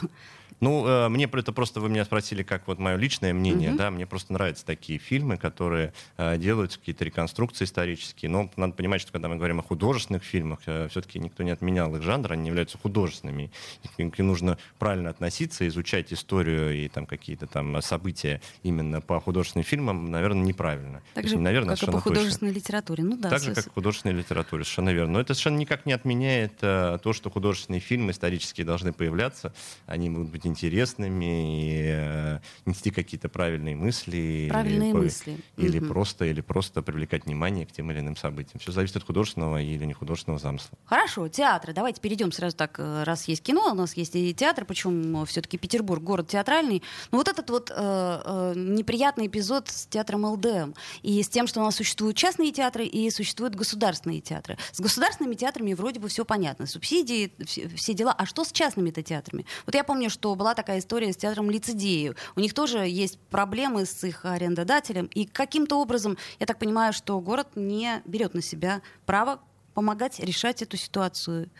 Ну, 0.61 0.85
э, 0.87 1.09
мне 1.09 1.25
это 1.25 1.51
просто 1.51 1.79
вы 1.79 1.89
меня 1.89 2.05
спросили, 2.05 2.43
как 2.43 2.67
вот 2.67 2.77
мое 2.77 2.95
личное 2.95 3.33
мнение, 3.33 3.71
mm-hmm. 3.71 3.77
да, 3.77 3.91
мне 3.91 4.05
просто 4.05 4.31
нравятся 4.31 4.63
такие 4.63 4.99
фильмы, 4.99 5.37
которые 5.37 5.91
э, 6.17 6.37
делают 6.37 6.77
какие-то 6.77 7.03
реконструкции 7.03 7.65
исторические. 7.65 8.29
Но 8.29 8.49
надо 8.55 8.73
понимать, 8.73 9.01
что 9.01 9.11
когда 9.11 9.27
мы 9.27 9.37
говорим 9.37 9.59
о 9.59 9.63
художественных 9.63 10.23
фильмах, 10.23 10.59
э, 10.67 10.87
все-таки 10.89 11.17
никто 11.17 11.41
не 11.41 11.49
отменял 11.49 11.95
их 11.95 12.03
жанр, 12.03 12.31
они 12.31 12.47
являются 12.47 12.77
художественными. 12.77 13.51
К 13.95 13.97
ним 13.97 14.27
нужно 14.27 14.59
правильно 14.77 15.09
относиться, 15.09 15.67
изучать 15.67 16.13
историю 16.13 16.75
и 16.75 16.87
там 16.89 17.07
какие-то 17.07 17.47
там 17.47 17.81
события 17.81 18.39
именно 18.61 19.01
по 19.01 19.19
художественным 19.19 19.65
фильмам, 19.65 20.11
наверное, 20.11 20.43
неправильно. 20.43 21.01
Так 21.15 21.27
же, 21.27 21.39
наверное, 21.39 21.75
как 21.75 21.89
и 21.89 21.91
по 21.91 21.99
художественной 21.99 22.53
точно. 22.53 22.59
литературе. 22.59 23.03
Ну 23.03 23.17
да. 23.17 23.29
Так 23.29 23.41
же, 23.41 23.55
как 23.55 23.65
в 23.65 23.73
художественной 23.73 24.13
литературе, 24.13 24.63
совершенно 24.63 24.89
верно. 24.89 25.13
Но 25.13 25.21
это 25.21 25.33
совершенно 25.33 25.57
никак 25.57 25.87
не 25.87 25.93
отменяет 25.93 26.53
э, 26.61 26.99
то, 27.01 27.13
что 27.13 27.31
художественные 27.31 27.79
фильмы 27.79 28.11
исторические 28.11 28.65
должны 28.65 28.93
появляться, 28.93 29.53
они 29.87 30.11
будут 30.11 30.29
быть 30.29 30.45
интересными, 30.51 31.71
и 31.71 31.83
э, 31.87 32.39
нести 32.65 32.91
какие-то 32.91 33.29
правильные 33.29 33.75
мысли. 33.75 34.47
Правильные 34.49 34.91
или, 34.91 34.97
мысли. 34.97 35.37
Или, 35.57 35.79
угу. 35.79 35.87
просто, 35.87 36.25
или 36.25 36.41
просто 36.41 36.81
привлекать 36.81 37.25
внимание 37.25 37.65
к 37.65 37.71
тем 37.71 37.91
или 37.91 37.99
иным 37.99 38.15
событиям. 38.15 38.59
Все 38.59 38.71
зависит 38.71 38.97
от 38.97 39.03
художественного 39.03 39.61
или 39.61 39.83
нехудожественного 39.85 40.39
замысла. 40.39 40.77
Хорошо, 40.85 41.27
театры. 41.27 41.73
Давайте 41.73 42.01
перейдем 42.01 42.31
сразу 42.31 42.55
так, 42.55 42.79
э, 42.79 43.03
раз 43.03 43.27
есть 43.27 43.43
кино, 43.43 43.71
у 43.71 43.75
нас 43.75 43.95
есть 43.95 44.15
и 44.15 44.33
театр, 44.33 44.65
причем 44.65 45.25
все-таки 45.25 45.57
Петербург, 45.57 46.03
город 46.03 46.27
театральный. 46.27 46.83
Но 47.11 47.17
вот 47.17 47.27
этот 47.27 47.49
вот 47.49 47.71
э, 47.71 47.73
э, 47.75 48.53
неприятный 48.55 49.27
эпизод 49.27 49.69
с 49.69 49.85
театром 49.87 50.25
ЛДМ 50.25 50.73
и 51.01 51.21
с 51.21 51.29
тем, 51.29 51.47
что 51.47 51.61
у 51.61 51.63
нас 51.63 51.75
существуют 51.75 52.17
частные 52.17 52.51
театры 52.51 52.85
и 52.85 53.09
существуют 53.09 53.55
государственные 53.55 54.21
театры. 54.21 54.57
С 54.71 54.79
государственными 54.79 55.35
театрами 55.35 55.73
вроде 55.73 55.99
бы 55.99 56.07
все 56.07 56.25
понятно. 56.25 56.65
Субсидии, 56.65 57.33
все, 57.45 57.67
все 57.69 57.93
дела. 57.93 58.13
А 58.17 58.25
что 58.25 58.43
с 58.43 58.51
частными-то 58.51 59.03
театрами? 59.03 59.45
Вот 59.65 59.75
я 59.75 59.83
помню, 59.83 60.09
что 60.09 60.35
была 60.41 60.55
такая 60.55 60.79
история 60.79 61.13
с 61.13 61.17
театром 61.17 61.51
Лицедею. 61.51 62.15
У 62.35 62.39
них 62.39 62.55
тоже 62.55 62.79
есть 62.79 63.19
проблемы 63.29 63.85
с 63.85 64.03
их 64.03 64.25
арендодателем. 64.25 65.05
И 65.13 65.25
каким-то 65.25 65.79
образом, 65.79 66.17
я 66.39 66.47
так 66.47 66.57
понимаю, 66.57 66.93
что 66.93 67.19
город 67.19 67.49
не 67.53 68.01
берет 68.05 68.33
на 68.33 68.41
себя 68.41 68.81
право 69.05 69.39
помогать 69.75 70.19
решать 70.19 70.63
эту 70.63 70.77
ситуацию. 70.77 71.51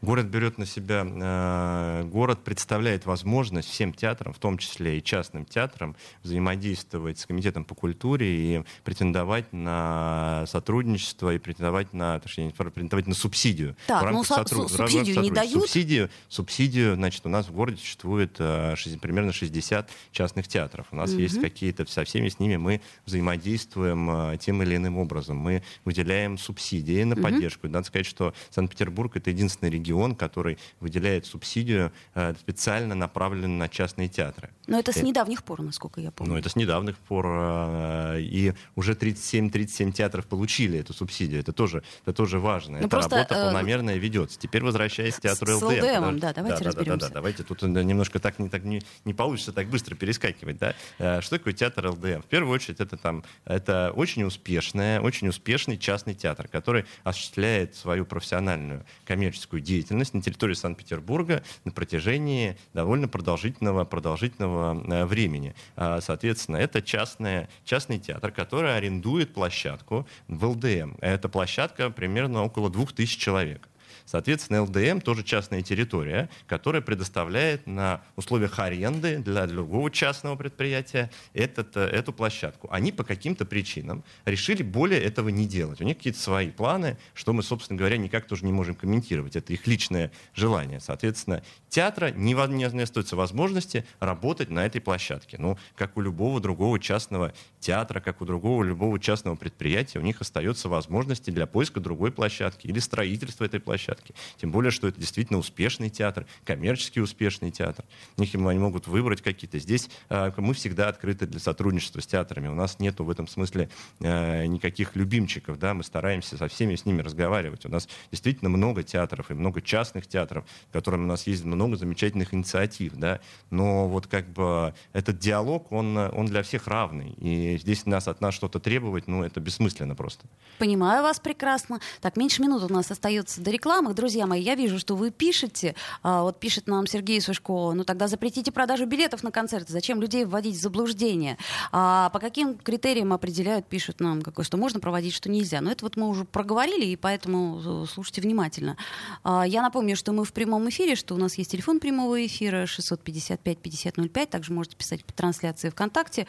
Город 0.00 0.26
берет 0.26 0.58
на 0.58 0.66
себя, 0.66 1.06
э, 1.06 2.04
город 2.04 2.44
представляет 2.44 3.06
возможность 3.06 3.68
всем 3.68 3.92
театрам, 3.92 4.32
в 4.32 4.38
том 4.38 4.58
числе 4.58 4.98
и 4.98 5.02
частным 5.02 5.44
театрам, 5.44 5.96
взаимодействовать 6.22 7.18
с 7.18 7.26
комитетом 7.26 7.64
по 7.64 7.74
культуре 7.74 8.26
и 8.26 8.64
претендовать 8.84 9.52
на 9.52 10.44
сотрудничество 10.46 11.34
и 11.34 11.38
претендовать 11.38 11.92
на, 11.92 12.18
точнее, 12.20 12.50
претендовать 12.50 13.06
на 13.06 13.14
субсидию. 13.14 13.76
Так, 13.86 14.10
ну 14.10 14.24
сотруд... 14.24 14.70
субсидию 14.70 15.20
не 15.20 15.30
дают? 15.30 15.62
Субсидию, 15.62 16.10
субсидию, 16.28 16.94
значит, 16.96 17.24
у 17.26 17.28
нас 17.28 17.46
в 17.46 17.52
городе 17.52 17.78
существует 17.78 18.36
э, 18.38 18.74
60, 18.76 19.00
примерно 19.00 19.32
60 19.32 19.88
частных 20.10 20.48
театров. 20.48 20.86
У 20.90 20.96
нас 20.96 21.12
угу. 21.12 21.20
есть 21.20 21.40
какие-то, 21.40 21.86
со 21.86 22.04
всеми 22.04 22.28
с 22.28 22.38
ними 22.38 22.56
мы 22.56 22.80
взаимодействуем 23.06 24.10
э, 24.10 24.38
тем 24.38 24.62
или 24.62 24.76
иным 24.76 24.98
образом. 24.98 25.36
Мы 25.36 25.62
выделяем 25.84 26.38
субсидии 26.38 27.02
на 27.04 27.14
угу. 27.14 27.22
поддержку. 27.22 27.68
Надо 27.68 27.86
сказать, 27.86 28.06
что 28.06 28.34
Санкт-Петербург 28.50 29.16
это 29.16 29.30
единственный 29.30 29.61
единственный 29.62 29.70
регион, 29.70 30.14
который 30.14 30.58
выделяет 30.80 31.26
субсидию 31.26 31.92
э, 32.14 32.34
специально 32.38 32.94
направленную 32.94 33.58
на 33.58 33.68
частные 33.68 34.08
театры. 34.08 34.50
Но 34.66 34.78
это 34.78 34.92
с 34.92 34.96
э, 34.98 35.02
недавних 35.02 35.42
пор, 35.42 35.62
насколько 35.62 36.00
я 36.00 36.10
помню. 36.10 36.32
Ну, 36.32 36.38
это 36.38 36.48
с 36.48 36.56
недавних 36.56 36.96
пор. 36.96 37.26
Э, 37.28 38.20
и 38.20 38.52
уже 38.76 38.92
37-37 38.92 39.92
театров 39.92 40.26
получили 40.26 40.78
эту 40.78 40.92
субсидию. 40.92 41.40
Это 41.40 41.52
тоже, 41.52 41.82
это 42.02 42.12
тоже 42.12 42.38
важно. 42.38 42.78
Ну, 42.78 42.86
Эта 42.86 42.88
просто, 42.88 43.16
работа 43.16 43.34
э, 43.34 43.44
полномерная 43.44 43.96
ведется. 43.96 44.38
Теперь 44.38 44.62
возвращаясь 44.62 45.14
к 45.14 45.20
театру 45.20 45.56
ЛДМ. 45.56 45.66
С 45.66 45.98
ЛДМ, 45.98 46.18
да, 46.18 46.32
давайте 46.32 46.64
да, 46.64 46.70
разберемся. 46.70 46.84
Да, 46.84 46.96
да, 46.96 47.08
да, 47.08 47.14
давайте 47.14 47.42
тут 47.42 47.62
немножко 47.62 48.18
так 48.18 48.38
не, 48.38 48.48
так 48.48 48.64
не, 48.64 48.82
не 49.04 49.14
получится 49.14 49.52
так 49.52 49.68
быстро 49.68 49.94
перескакивать. 49.94 50.58
Да? 50.58 50.74
Что 51.20 51.38
такое 51.38 51.52
театр 51.52 51.88
ЛДМ? 51.88 52.22
В 52.22 52.26
первую 52.26 52.54
очередь 52.54 52.80
это, 52.80 52.96
там, 52.96 53.24
это 53.44 53.92
очень 53.94 54.22
успешная, 54.24 55.00
очень 55.00 55.28
успешный 55.28 55.76
частный 55.76 56.14
театр, 56.14 56.48
который 56.48 56.84
осуществляет 57.04 57.74
свою 57.74 58.04
профессиональную 58.04 58.84
коммерческую 59.04 59.51
коммерческую 59.52 59.60
деятельность 59.60 60.14
на 60.14 60.22
территории 60.22 60.54
Санкт-Петербурга 60.54 61.42
на 61.64 61.72
протяжении 61.72 62.56
довольно 62.72 63.08
продолжительного, 63.08 63.84
продолжительного 63.84 64.82
э, 64.82 65.04
времени. 65.04 65.54
А, 65.76 66.00
соответственно, 66.00 66.56
это 66.56 66.80
частная, 66.80 67.48
частный 67.64 67.98
театр, 67.98 68.32
который 68.32 68.76
арендует 68.76 69.34
площадку 69.34 70.06
в 70.28 70.44
ЛДМ. 70.44 70.96
Эта 71.00 71.28
площадка 71.28 71.90
примерно 71.90 72.44
около 72.44 72.70
2000 72.70 73.18
человек. 73.18 73.68
Соответственно, 74.12 74.64
ЛДМ 74.64 75.00
тоже 75.00 75.22
частная 75.22 75.62
территория, 75.62 76.28
которая 76.46 76.82
предоставляет 76.82 77.66
на 77.66 78.02
условиях 78.14 78.58
аренды 78.58 79.16
для 79.16 79.46
другого 79.46 79.90
частного 79.90 80.36
предприятия 80.36 81.10
этот, 81.32 81.74
э, 81.78 81.80
эту 81.80 82.12
площадку. 82.12 82.68
Они 82.70 82.92
по 82.92 83.04
каким-то 83.04 83.46
причинам 83.46 84.04
решили 84.26 84.62
более 84.62 85.00
этого 85.00 85.30
не 85.30 85.46
делать. 85.46 85.80
У 85.80 85.84
них 85.84 85.96
какие-то 85.96 86.18
свои 86.18 86.50
планы, 86.50 86.98
что 87.14 87.32
мы, 87.32 87.42
собственно 87.42 87.78
говоря, 87.78 87.96
никак 87.96 88.26
тоже 88.26 88.44
не 88.44 88.52
можем 88.52 88.74
комментировать. 88.74 89.34
Это 89.34 89.54
их 89.54 89.66
личное 89.66 90.12
желание. 90.34 90.80
Соответственно, 90.80 91.42
театра 91.70 92.10
не, 92.10 92.34
не, 92.34 92.68
не 92.70 92.82
остается 92.82 93.16
возможности 93.16 93.86
работать 93.98 94.50
на 94.50 94.66
этой 94.66 94.82
площадке. 94.82 95.38
Ну, 95.38 95.56
как 95.74 95.96
у 95.96 96.02
любого 96.02 96.38
другого 96.38 96.78
частного 96.78 97.32
театра, 97.60 98.00
как 98.00 98.20
у 98.20 98.26
другого 98.26 98.62
любого 98.62 99.00
частного 99.00 99.36
предприятия, 99.36 100.00
у 100.00 100.02
них 100.02 100.20
остается 100.20 100.68
возможности 100.68 101.30
для 101.30 101.46
поиска 101.46 101.80
другой 101.80 102.12
площадки 102.12 102.66
или 102.66 102.78
строительства 102.78 103.46
этой 103.46 103.60
площадки 103.60 104.01
площадке. 104.02 104.14
Тем 104.40 104.50
более, 104.50 104.70
что 104.70 104.88
это 104.88 104.98
действительно 104.98 105.38
успешный 105.38 105.90
театр, 105.90 106.26
коммерчески 106.44 106.98
успешный 106.98 107.50
театр. 107.50 107.84
У 108.16 108.20
них 108.20 108.34
они 108.34 108.58
могут 108.58 108.86
выбрать 108.86 109.22
какие-то. 109.22 109.58
Здесь 109.58 109.88
э, 110.08 110.32
мы 110.36 110.54
всегда 110.54 110.88
открыты 110.88 111.26
для 111.26 111.40
сотрудничества 111.40 112.00
с 112.00 112.06
театрами. 112.06 112.48
У 112.48 112.54
нас 112.54 112.78
нету 112.78 113.04
в 113.04 113.10
этом 113.10 113.28
смысле 113.28 113.68
э, 114.00 114.46
никаких 114.46 114.96
любимчиков. 114.96 115.58
Да? 115.58 115.74
Мы 115.74 115.84
стараемся 115.84 116.36
со 116.36 116.48
всеми 116.48 116.74
с 116.74 116.84
ними 116.84 117.02
разговаривать. 117.02 117.64
У 117.66 117.68
нас 117.68 117.88
действительно 118.10 118.50
много 118.50 118.82
театров 118.82 119.30
и 119.30 119.34
много 119.34 119.60
частных 119.60 120.06
театров, 120.06 120.44
в 120.68 120.72
которыми 120.72 121.04
у 121.04 121.06
нас 121.06 121.26
есть 121.26 121.44
много 121.44 121.76
замечательных 121.76 122.34
инициатив. 122.34 122.94
Да? 122.94 123.20
Но 123.50 123.88
вот 123.88 124.06
как 124.06 124.28
бы 124.28 124.74
этот 124.92 125.18
диалог, 125.18 125.70
он, 125.72 125.96
он 125.96 126.26
для 126.26 126.42
всех 126.42 126.66
равный. 126.66 127.10
И 127.18 127.58
здесь 127.58 127.86
нас 127.86 128.08
от 128.08 128.20
нас 128.20 128.34
что-то 128.34 128.58
требовать, 128.58 129.08
ну, 129.08 129.22
это 129.22 129.40
бессмысленно 129.40 129.94
просто. 129.94 130.26
Понимаю 130.58 131.02
вас 131.02 131.20
прекрасно. 131.20 131.80
Так, 132.00 132.16
меньше 132.16 132.42
минут 132.42 132.62
у 132.62 132.72
нас 132.72 132.90
остается 132.90 133.40
до 133.40 133.50
рекламы 133.50 133.81
рекламах, 133.82 133.96
друзья 133.96 134.26
мои, 134.26 134.40
я 134.40 134.54
вижу, 134.54 134.78
что 134.78 134.94
вы 134.94 135.10
пишете, 135.10 135.74
а, 136.02 136.22
вот 136.22 136.38
пишет 136.38 136.68
нам 136.68 136.86
Сергей 136.86 137.20
Сушко, 137.20 137.72
ну 137.72 137.84
тогда 137.84 138.06
запретите 138.06 138.52
продажу 138.52 138.86
билетов 138.86 139.24
на 139.24 139.32
концерты, 139.32 139.72
зачем 139.72 140.00
людей 140.00 140.24
вводить 140.24 140.54
в 140.54 140.60
заблуждение? 140.60 141.36
А 141.72 142.10
по 142.10 142.20
каким 142.20 142.56
критериям 142.56 143.12
определяют, 143.12 143.66
пишут 143.66 144.00
нам, 144.00 144.22
какое, 144.22 144.44
что 144.44 144.56
можно 144.56 144.78
проводить, 144.78 145.14
что 145.14 145.28
нельзя? 145.28 145.60
Но 145.60 145.72
это 145.72 145.84
вот 145.84 145.96
мы 145.96 146.08
уже 146.08 146.24
проговорили, 146.24 146.86
и 146.86 146.96
поэтому 146.96 147.84
э, 147.84 147.86
слушайте 147.92 148.20
внимательно. 148.20 148.76
А, 149.24 149.44
я 149.44 149.62
напомню, 149.62 149.96
что 149.96 150.12
мы 150.12 150.24
в 150.24 150.32
прямом 150.32 150.68
эфире, 150.68 150.94
что 150.94 151.14
у 151.14 151.18
нас 151.18 151.34
есть 151.38 151.50
телефон 151.50 151.80
прямого 151.80 152.24
эфира 152.24 152.64
655-5005, 152.64 154.26
также 154.26 154.52
можете 154.52 154.76
писать 154.76 155.04
по 155.04 155.12
трансляции 155.12 155.70
ВКонтакте. 155.70 156.26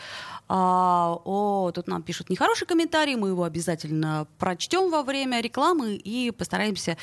А, 0.48 1.20
о, 1.24 1.72
тут 1.72 1.88
нам 1.88 2.02
пишут 2.02 2.32
нехороший 2.32 2.66
комментарий, 2.66 3.16
мы 3.16 3.30
его 3.30 3.44
обязательно 3.44 4.26
прочтем 4.40 4.90
во 4.90 5.04
время 5.04 5.40
рекламы 5.40 5.94
и 5.96 6.32
постараемся 6.32 6.98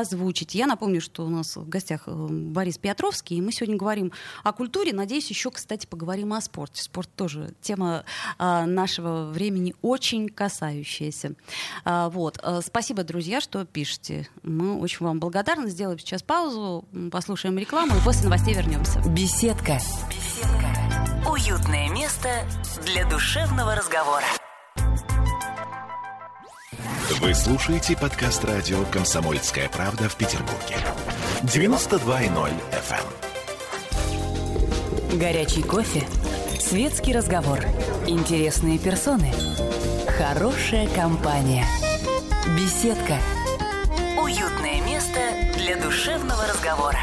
озвучить. 0.00 0.54
Я 0.54 0.66
напомню, 0.66 1.00
что 1.00 1.24
у 1.24 1.28
нас 1.28 1.56
в 1.56 1.68
гостях 1.68 2.02
э, 2.06 2.12
Борис 2.12 2.78
Петровский, 2.78 3.36
и 3.36 3.40
мы 3.40 3.52
сегодня 3.52 3.76
говорим 3.76 4.12
о 4.42 4.52
культуре. 4.52 4.92
Надеюсь, 4.92 5.28
еще, 5.30 5.50
кстати, 5.50 5.86
поговорим 5.86 6.32
о 6.32 6.40
спорте. 6.40 6.82
Спорт 6.82 7.10
тоже 7.14 7.54
тема 7.60 8.04
а, 8.38 8.66
нашего 8.66 9.30
времени 9.30 9.74
очень 9.82 10.28
касающаяся. 10.28 11.34
А, 11.84 12.08
вот. 12.10 12.38
Э, 12.42 12.60
спасибо, 12.64 13.04
друзья, 13.04 13.40
что 13.40 13.64
пишете. 13.64 14.28
Мы 14.42 14.78
очень 14.78 15.04
вам 15.04 15.20
благодарны. 15.20 15.70
Сделаем 15.70 15.98
сейчас 15.98 16.22
паузу, 16.22 16.84
послушаем 17.10 17.58
рекламу 17.58 17.96
и 17.96 18.00
после 18.04 18.24
новостей 18.24 18.54
вернемся. 18.54 19.00
Беседка. 19.08 19.78
Беседка. 20.08 21.30
Уютное 21.30 21.88
место 21.90 22.28
для 22.84 23.08
душевного 23.08 23.74
разговора. 23.74 24.24
Вы 27.20 27.34
слушаете 27.34 27.94
подкаст 27.96 28.42
радио 28.44 28.84
«Комсомольская 28.90 29.68
правда» 29.68 30.08
в 30.08 30.16
Петербурге. 30.16 30.76
92.0 31.42 32.50
FM. 32.70 33.04
эм. 35.10 35.18
Горячий 35.18 35.62
кофе, 35.62 36.04
светский 36.58 37.12
разговор, 37.12 37.60
интересные 38.06 38.78
персоны, 38.78 39.30
хорошая 40.16 40.88
компания, 40.88 41.66
беседка. 42.56 43.18
Уютное 44.18 44.80
место 44.80 45.20
для 45.58 45.76
душевного 45.76 46.46
разговора. 46.46 47.00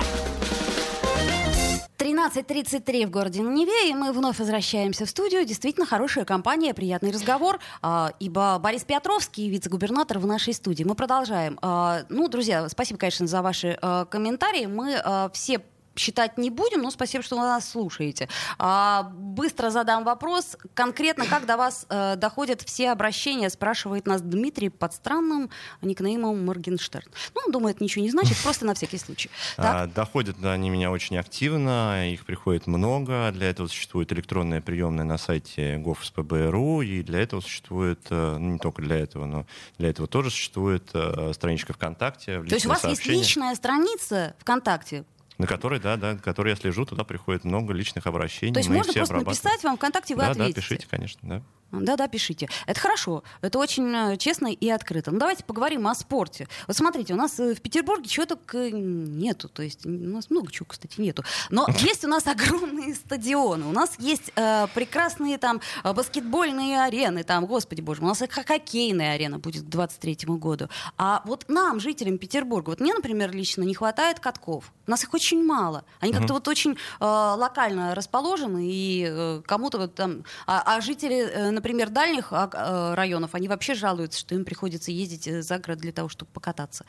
13.33 2.09 3.05
в 3.05 3.11
городе 3.11 3.41
Неве, 3.41 3.91
и 3.91 3.93
мы 3.93 4.11
вновь 4.11 4.39
возвращаемся 4.39 5.05
в 5.05 5.09
студию. 5.09 5.45
Действительно 5.45 5.85
хорошая 5.85 6.25
компания, 6.25 6.73
приятный 6.73 7.11
разговор, 7.11 7.59
а, 7.83 8.13
ибо 8.19 8.57
Борис 8.57 8.83
Петровский, 8.83 9.47
вице-губернатор 9.47 10.17
в 10.17 10.25
нашей 10.25 10.53
студии. 10.53 10.83
Мы 10.83 10.95
продолжаем. 10.95 11.59
А, 11.61 12.01
ну, 12.09 12.27
друзья, 12.27 12.67
спасибо, 12.67 12.97
конечно, 12.97 13.27
за 13.27 13.43
ваши 13.43 13.77
а, 13.79 14.05
комментарии. 14.05 14.65
Мы 14.65 14.99
все 15.33 15.61
считать 15.99 16.37
не 16.37 16.49
будем, 16.49 16.81
но 16.81 16.91
спасибо, 16.91 17.23
что 17.23 17.35
вы 17.35 17.43
нас 17.43 17.69
слушаете. 17.69 18.29
А, 18.57 19.03
быстро 19.13 19.69
задам 19.69 20.03
вопрос. 20.03 20.57
Конкретно, 20.73 21.25
как 21.25 21.45
до 21.45 21.57
вас 21.57 21.85
э, 21.89 22.15
доходят 22.15 22.61
все 22.61 22.91
обращения, 22.91 23.49
спрашивает 23.49 24.07
нас 24.07 24.21
Дмитрий 24.21 24.69
под 24.69 24.93
странным 24.93 25.49
никнеймом 25.81 26.45
Моргенштерн. 26.45 27.07
Ну, 27.35 27.41
он 27.45 27.51
думает, 27.51 27.81
ничего 27.81 28.03
не 28.03 28.11
значит, 28.11 28.37
просто 28.41 28.65
на 28.65 28.73
всякий 28.73 28.97
случай. 28.97 29.29
А, 29.57 29.87
доходят 29.87 30.37
они 30.43 30.69
меня 30.69 30.91
очень 30.91 31.17
активно, 31.17 32.11
их 32.11 32.25
приходит 32.25 32.67
много. 32.67 33.31
Для 33.33 33.49
этого 33.49 33.67
существует 33.67 34.11
электронная 34.13 34.61
приемная 34.61 35.05
на 35.05 35.17
сайте 35.17 35.75
gov.spb.ru, 35.75 36.85
и 36.85 37.03
для 37.03 37.19
этого 37.19 37.41
существует, 37.41 37.99
э, 38.09 38.37
ну, 38.39 38.53
не 38.53 38.59
только 38.59 38.81
для 38.81 38.97
этого, 38.97 39.25
но 39.25 39.45
для 39.77 39.89
этого 39.89 40.07
тоже 40.07 40.29
существует 40.29 40.89
э, 40.93 41.31
страничка 41.33 41.73
ВКонтакте. 41.73 42.41
То 42.43 42.55
есть 42.55 42.65
у 42.65 42.69
вас 42.69 42.83
есть 42.85 43.05
личная 43.05 43.55
страница 43.55 44.35
ВКонтакте, 44.39 45.03
На 45.39 45.47
который, 45.47 45.79
да, 45.79 45.95
да, 45.95 46.15
который 46.17 46.49
я 46.49 46.55
слежу, 46.57 46.85
туда 46.85 47.05
приходит 47.05 47.45
много 47.45 47.73
личных 47.73 48.05
обращений. 48.05 48.53
То 48.53 48.59
есть 48.59 48.69
можно 48.69 48.91
просто 48.91 49.15
написать 49.15 49.63
вам 49.63 49.77
ВКонтакте, 49.77 50.13
вы 50.13 50.21
да, 50.21 50.31
ответите? 50.31 50.53
Да, 50.53 50.61
пишите, 50.61 50.87
конечно, 50.87 51.19
да. 51.23 51.41
Да-да, 51.71 52.07
пишите. 52.07 52.47
Это 52.65 52.79
хорошо. 52.79 53.23
Это 53.41 53.59
очень 53.59 53.93
э, 53.93 54.17
честно 54.17 54.47
и 54.47 54.69
открыто. 54.69 55.11
Ну, 55.11 55.19
давайте 55.19 55.43
поговорим 55.43 55.87
о 55.87 55.93
спорте. 55.93 56.47
Вот 56.67 56.75
смотрите, 56.75 57.13
у 57.13 57.17
нас 57.17 57.39
э, 57.39 57.53
в 57.53 57.61
Петербурге 57.61 58.07
чего 58.07 58.25
только 58.25 58.71
нету. 58.71 59.49
То 59.49 59.61
есть 59.61 59.85
у 59.85 59.89
нас 59.89 60.29
много 60.29 60.51
чего, 60.51 60.65
кстати, 60.65 60.99
нету. 60.99 61.23
Но 61.49 61.67
есть 61.79 62.03
у 62.05 62.07
нас 62.07 62.25
огромные 62.25 62.95
стадионы. 62.95 63.65
У 63.65 63.71
нас 63.71 63.91
есть 63.99 64.31
э, 64.35 64.67
прекрасные 64.73 65.37
там 65.37 65.61
э, 65.83 65.93
баскетбольные 65.93 66.81
арены. 66.81 67.23
Там, 67.23 67.45
господи 67.45 67.81
боже, 67.81 68.01
у 68.01 68.05
нас 68.05 68.21
хоккейная 68.29 69.13
арена 69.13 69.37
будет 69.37 69.63
к 69.63 69.69
23 69.69 70.17
году. 70.37 70.69
А 70.97 71.21
вот 71.25 71.45
нам, 71.49 71.79
жителям 71.79 72.17
Петербурга, 72.17 72.71
вот 72.71 72.79
мне, 72.79 72.93
например, 72.93 73.31
лично 73.31 73.63
не 73.63 73.75
хватает 73.75 74.19
катков. 74.19 74.73
У 74.87 74.91
нас 74.91 75.03
их 75.03 75.13
очень 75.13 75.45
мало. 75.45 75.85
Они 75.99 76.11
как-то 76.11 76.33
вот 76.33 76.47
очень 76.47 76.71
э, 76.71 76.75
локально 76.99 77.93
расположены, 77.93 78.65
и 78.65 79.07
э, 79.07 79.41
кому-то 79.45 79.77
вот 79.77 79.93
там... 79.93 80.23
А, 80.47 80.63
а 80.65 80.81
жители, 80.81 81.49
например, 81.59 81.89
дальних 81.89 82.31
а, 82.31 82.49
э, 82.51 82.93
районов, 82.95 83.35
они 83.35 83.47
вообще 83.47 83.73
жалуются, 83.73 84.19
что 84.19 84.33
им 84.33 84.45
приходится 84.45 84.91
ездить 84.91 85.27
э, 85.27 85.41
за 85.41 85.59
город 85.59 85.79
для 85.79 85.91
того, 85.91 86.07
чтобы 86.07 86.31
покататься. 86.31 86.85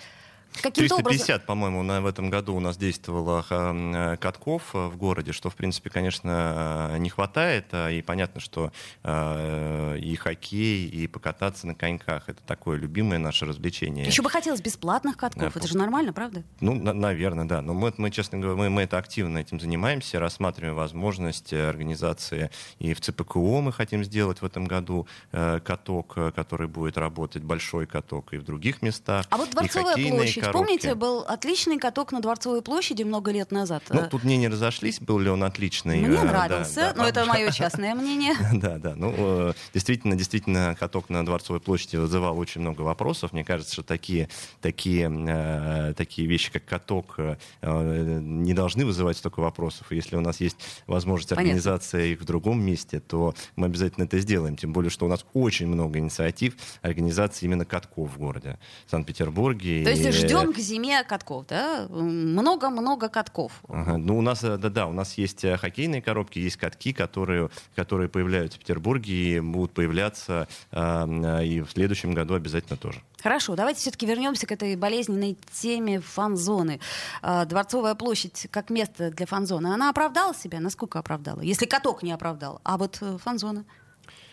Каким-то 0.54 0.96
350, 0.96 1.28
образом... 1.28 1.46
по-моему, 1.46 1.82
на, 1.82 2.00
в 2.00 2.06
этом 2.06 2.28
году 2.28 2.54
у 2.54 2.60
нас 2.60 2.76
действовало 2.76 3.44
э, 3.48 4.16
катков 4.18 4.74
э, 4.74 4.88
в 4.88 4.96
городе, 4.96 5.32
что, 5.32 5.48
в 5.48 5.54
принципе, 5.54 5.90
конечно, 5.90 6.90
э, 6.92 6.98
не 6.98 7.08
хватает. 7.08 7.66
А, 7.72 7.88
и 7.88 8.02
понятно, 8.02 8.40
что 8.40 8.72
э, 9.04 9.98
и 9.98 10.14
хоккей, 10.16 10.86
и 10.88 11.06
покататься 11.06 11.66
на 11.66 11.74
коньках— 11.74 12.24
это 12.28 12.42
такое 12.46 12.78
любимое 12.78 13.18
наше 13.18 13.46
развлечение. 13.46 14.06
Еще 14.06 14.22
бы 14.22 14.30
хотелось 14.30 14.60
бесплатных 14.60 15.16
катков. 15.16 15.54
Да, 15.54 15.58
это 15.58 15.68
же 15.68 15.76
нормально, 15.76 16.12
правда? 16.12 16.42
Ну, 16.60 16.74
на, 16.74 16.92
наверное, 16.92 17.44
да. 17.44 17.62
Но 17.62 17.72
мы, 17.72 17.94
мы, 17.96 18.10
честно 18.10 18.38
говоря, 18.38 18.58
мы, 18.58 18.70
мы 18.70 18.82
это 18.82 18.98
активно 18.98 19.38
этим 19.38 19.60
занимаемся, 19.60 20.18
рассматриваем 20.18 20.74
возможность 20.74 21.52
организации. 21.52 22.50
И 22.78 22.92
в 22.92 23.00
ЦПКО 23.00 23.38
мы 23.60 23.72
хотим 23.72 24.04
сделать 24.04 24.42
в 24.42 24.44
этом 24.44 24.66
году 24.66 25.06
каток, 25.30 26.14
который 26.34 26.66
будет 26.66 26.98
работать, 26.98 27.42
большой 27.42 27.86
каток, 27.86 28.32
и 28.32 28.36
в 28.36 28.44
других 28.44 28.82
местах. 28.82 29.26
А 29.30 29.36
вот 29.36 29.50
Дворцовая 29.50 29.94
площадь 29.94 30.39
площадь. 30.40 30.52
Коробки. 30.52 30.66
Помните, 30.66 30.94
был 30.94 31.20
отличный 31.20 31.78
каток 31.78 32.12
на 32.12 32.20
Дворцовой 32.20 32.62
площади 32.62 33.02
много 33.02 33.30
лет 33.30 33.50
назад? 33.50 33.82
Ну, 33.90 34.06
тут 34.10 34.24
мнения 34.24 34.48
разошлись, 34.48 35.00
был 35.00 35.18
ли 35.18 35.30
он 35.30 35.44
отличный. 35.44 36.00
Мне 36.00 36.16
э, 36.16 36.24
нравился, 36.24 36.74
да, 36.74 36.94
но 36.96 37.02
да, 37.02 37.08
это 37.08 37.24
мое 37.26 37.50
частное 37.50 37.94
мнение. 37.94 38.34
Да, 38.60 38.78
да. 38.78 38.94
Ну, 38.94 39.14
э, 39.16 39.52
действительно, 39.72 40.16
действительно, 40.16 40.76
каток 40.78 41.08
на 41.08 41.24
Дворцовой 41.24 41.60
площади 41.60 41.96
вызывал 41.96 42.38
очень 42.38 42.60
много 42.60 42.82
вопросов. 42.82 43.32
Мне 43.32 43.44
кажется, 43.44 43.72
что 43.72 43.82
такие, 43.82 44.28
такие, 44.60 45.10
э, 45.10 45.94
такие 45.96 46.28
вещи, 46.28 46.52
как 46.52 46.64
каток, 46.64 47.18
не 47.62 48.54
должны 48.54 48.84
вызывать 48.84 49.16
столько 49.16 49.40
вопросов. 49.40 49.90
И 49.92 49.96
если 49.96 50.16
у 50.16 50.20
нас 50.20 50.40
есть 50.40 50.56
возможность 50.86 51.32
организации 51.32 52.12
их 52.12 52.20
в 52.20 52.24
другом 52.24 52.62
месте, 52.62 53.00
то 53.00 53.34
мы 53.56 53.66
обязательно 53.66 54.04
это 54.04 54.18
сделаем. 54.18 54.56
Тем 54.56 54.72
более, 54.72 54.90
что 54.90 55.06
у 55.06 55.08
нас 55.08 55.24
очень 55.32 55.66
много 55.66 55.98
инициатив 55.98 56.56
организации 56.82 57.46
именно 57.46 57.64
катков 57.64 58.12
в 58.14 58.18
городе. 58.18 58.58
Санкт-Петербурге. 58.88 59.84
То 59.84 59.90
есть 59.90 60.04
ждем 60.38 60.52
к 60.52 60.58
зиме 60.58 61.04
катков, 61.04 61.46
да? 61.46 61.86
Много-много 61.88 63.08
катков. 63.08 63.52
Ага. 63.68 63.96
Ну, 63.96 64.18
у 64.18 64.22
нас, 64.22 64.40
да-да, 64.40 64.86
у 64.86 64.92
нас 64.92 65.14
есть 65.14 65.44
э, 65.44 65.56
хоккейные 65.56 66.02
коробки, 66.02 66.38
есть 66.38 66.56
катки, 66.56 66.92
которые, 66.92 67.50
которые 67.74 68.08
появляются 68.08 68.58
в 68.58 68.60
Петербурге 68.60 69.36
и 69.36 69.40
будут 69.40 69.72
появляться 69.72 70.48
э, 70.72 71.44
и 71.44 71.60
в 71.60 71.70
следующем 71.70 72.14
году 72.14 72.34
обязательно 72.34 72.76
тоже. 72.76 73.02
Хорошо, 73.22 73.54
давайте 73.54 73.80
все-таки 73.80 74.06
вернемся 74.06 74.46
к 74.46 74.52
этой 74.52 74.76
болезненной 74.76 75.36
теме 75.52 76.00
фан-зоны. 76.00 76.80
Дворцовая 77.22 77.94
площадь 77.94 78.48
как 78.50 78.70
место 78.70 79.10
для 79.10 79.26
фан-зоны, 79.26 79.68
она 79.68 79.90
оправдала 79.90 80.34
себя? 80.34 80.58
Насколько 80.60 80.98
оправдала? 80.98 81.40
Если 81.42 81.66
каток 81.66 82.02
не 82.02 82.12
оправдал, 82.12 82.60
а 82.64 82.78
вот 82.78 82.98
э, 83.02 83.18
фан-зона? 83.22 83.64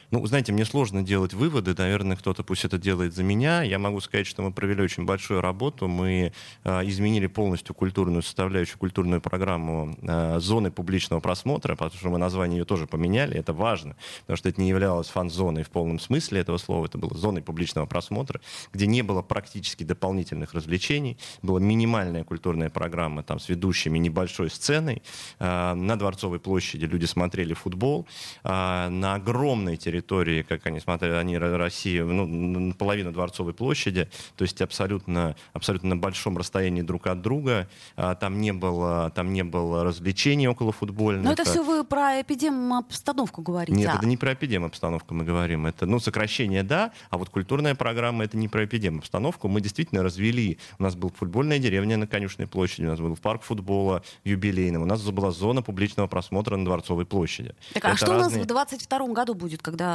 Ну, 0.09 0.25
знаете, 0.25 0.53
мне 0.53 0.63
сложно 0.63 1.03
делать 1.03 1.33
выводы, 1.33 1.75
наверное, 1.77 2.15
кто-то 2.15 2.41
пусть 2.41 2.63
это 2.63 2.77
делает 2.77 3.13
за 3.13 3.23
меня. 3.23 3.61
Я 3.61 3.77
могу 3.77 3.99
сказать, 3.99 4.25
что 4.25 4.41
мы 4.41 4.53
провели 4.53 4.81
очень 4.81 5.03
большую 5.03 5.41
работу, 5.41 5.89
мы 5.89 6.31
э, 6.63 6.87
изменили 6.87 7.27
полностью 7.27 7.75
культурную 7.75 8.21
составляющую, 8.21 8.77
культурную 8.77 9.19
программу 9.19 9.97
э, 10.01 10.39
зоны 10.39 10.71
публичного 10.71 11.19
просмотра, 11.19 11.75
потому 11.75 11.99
что 11.99 12.09
мы 12.09 12.19
название 12.19 12.59
ее 12.59 12.63
тоже 12.63 12.87
поменяли, 12.87 13.37
это 13.37 13.51
важно, 13.51 13.97
потому 14.21 14.37
что 14.37 14.47
это 14.47 14.61
не 14.61 14.69
являлось 14.69 15.07
фан-зоной 15.09 15.63
в 15.63 15.69
полном 15.69 15.99
смысле 15.99 16.39
этого 16.39 16.57
слова, 16.57 16.85
это 16.85 16.97
было 16.97 17.13
зоной 17.13 17.41
публичного 17.41 17.85
просмотра, 17.85 18.39
где 18.71 18.87
не 18.87 19.01
было 19.01 19.21
практически 19.21 19.83
дополнительных 19.83 20.53
развлечений, 20.53 21.17
была 21.41 21.59
минимальная 21.59 22.23
культурная 22.23 22.69
программа 22.69 23.23
там 23.23 23.41
с 23.41 23.49
ведущими 23.49 23.97
небольшой 23.97 24.51
сценой, 24.51 25.03
э, 25.39 25.73
на 25.73 25.99
Дворцовой 25.99 26.39
площади 26.39 26.85
люди 26.85 27.05
смотрели 27.05 27.53
футбол, 27.53 28.07
э, 28.45 28.87
на 28.87 29.15
огромной 29.15 29.75
территории 29.75 29.96
территории, 29.97 30.43
как 30.43 30.65
они 30.67 30.79
смотрели, 30.79 31.13
они 31.13 31.37
России, 31.37 31.99
ну, 31.99 32.73
половина 32.73 33.11
Дворцовой 33.11 33.53
площади, 33.53 34.09
то 34.35 34.43
есть 34.43 34.61
абсолютно, 34.61 35.35
абсолютно 35.53 35.89
на 35.89 35.97
большом 35.97 36.37
расстоянии 36.37 36.81
друг 36.81 37.07
от 37.07 37.21
друга. 37.21 37.67
А, 37.95 38.15
там 38.15 38.39
не 38.39 38.53
было, 38.53 39.11
там 39.15 39.33
не 39.33 39.43
было 39.43 39.83
развлечений 39.83 40.47
около 40.47 40.71
футбольных. 40.71 41.23
Но 41.23 41.31
это 41.31 41.45
все 41.45 41.63
вы 41.63 41.83
про 41.83 42.21
эпидем-обстановку 42.21 43.41
говорите. 43.41 43.77
Нет, 43.77 43.91
а? 43.93 43.97
это 43.97 44.07
не 44.07 44.17
про 44.17 44.33
эпидем-обстановку 44.33 45.13
мы 45.13 45.23
говорим. 45.23 45.65
Это, 45.65 45.85
ну, 45.85 45.99
сокращение, 45.99 46.63
да, 46.63 46.91
а 47.09 47.17
вот 47.17 47.29
культурная 47.29 47.75
программа 47.75 48.23
это 48.23 48.37
не 48.37 48.47
про 48.47 48.65
эпидем-обстановку. 48.65 49.47
Мы 49.47 49.61
действительно 49.61 50.03
развели. 50.03 50.59
У 50.79 50.83
нас 50.83 50.95
была 50.95 51.11
футбольная 51.15 51.59
деревня 51.59 51.97
на 51.97 52.07
Конюшной 52.07 52.47
площади, 52.47 52.85
у 52.85 52.89
нас 52.89 52.99
был 52.99 53.15
парк 53.15 53.41
футбола 53.43 54.03
юбилейным, 54.23 54.83
у 54.83 54.85
нас 54.85 55.01
была 55.01 55.31
зона 55.31 55.61
публичного 55.61 56.07
просмотра 56.07 56.55
на 56.55 56.65
Дворцовой 56.65 57.05
площади. 57.05 57.55
Так, 57.73 57.85
а 57.85 57.95
что 57.95 58.07
разные... 58.07 58.27
у 58.27 58.29
нас 58.29 58.43
в 58.43 58.47
22 58.47 59.07
году 59.07 59.33
будет, 59.33 59.61
когда 59.61 59.86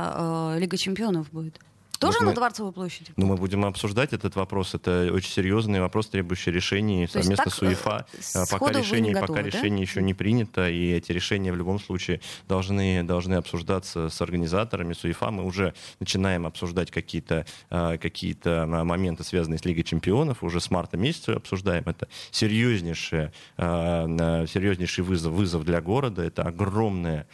э, 0.55 0.59
Лига 0.59 0.77
чемпионов 0.77 1.31
будет. 1.31 1.59
Тоже 2.03 2.19
мы, 2.21 2.27
на 2.27 2.35
Дворцовой 2.35 2.73
площади? 2.73 3.13
Ну, 3.17 3.27
мы 3.27 3.37
будем 3.37 3.65
обсуждать 3.65 4.13
этот 4.13 4.37
вопрос. 4.37 4.75
Это 4.75 5.11
очень 5.13 5.31
серьезный 5.31 5.81
вопрос, 5.81 6.09
требующий 6.09 6.51
решений 6.51 7.07
То 7.07 7.21
совместно 7.21 7.45
так, 7.45 7.55
с 7.55 7.63
УЕФА. 7.63 8.07
С 8.21 8.51
пока 8.51 8.73
решение, 8.73 9.15
готовы, 9.15 9.29
пока 9.29 9.43
да? 9.43 9.49
решение 9.49 9.83
еще 9.83 10.03
не 10.03 10.15
принято, 10.15 10.69
и 10.69 10.93
эти 10.93 11.13
решения 11.13 11.53
в 11.53 11.57
любом 11.57 11.81
случае 11.81 12.21
должны, 12.49 13.03
должны 13.05 13.35
обсуждаться 13.35 14.09
с 14.09 14.21
организаторами, 14.21 14.93
с 14.93 15.05
УЕФА. 15.05 15.31
Мы 15.31 15.45
уже 15.45 15.75
начинаем 16.01 16.47
обсуждать 16.47 16.91
какие-то 16.91 17.47
а, 17.71 17.99
какие 17.99 18.37
моменты, 18.83 19.25
связанные 19.25 19.59
с 19.59 19.65
Лигой 19.65 19.85
чемпионов. 19.85 20.43
Уже 20.43 20.61
с 20.61 20.71
марта 20.71 20.97
месяца 20.97 21.37
обсуждаем. 21.37 21.85
Это 21.87 22.09
серьезнейший, 22.31 23.31
а, 23.57 24.47
серьезнейший 24.47 25.05
вызов, 25.05 25.33
вызов 25.33 25.65
для 25.65 25.81
города. 25.81 26.23
Это 26.23 26.43
огромное 26.43 27.27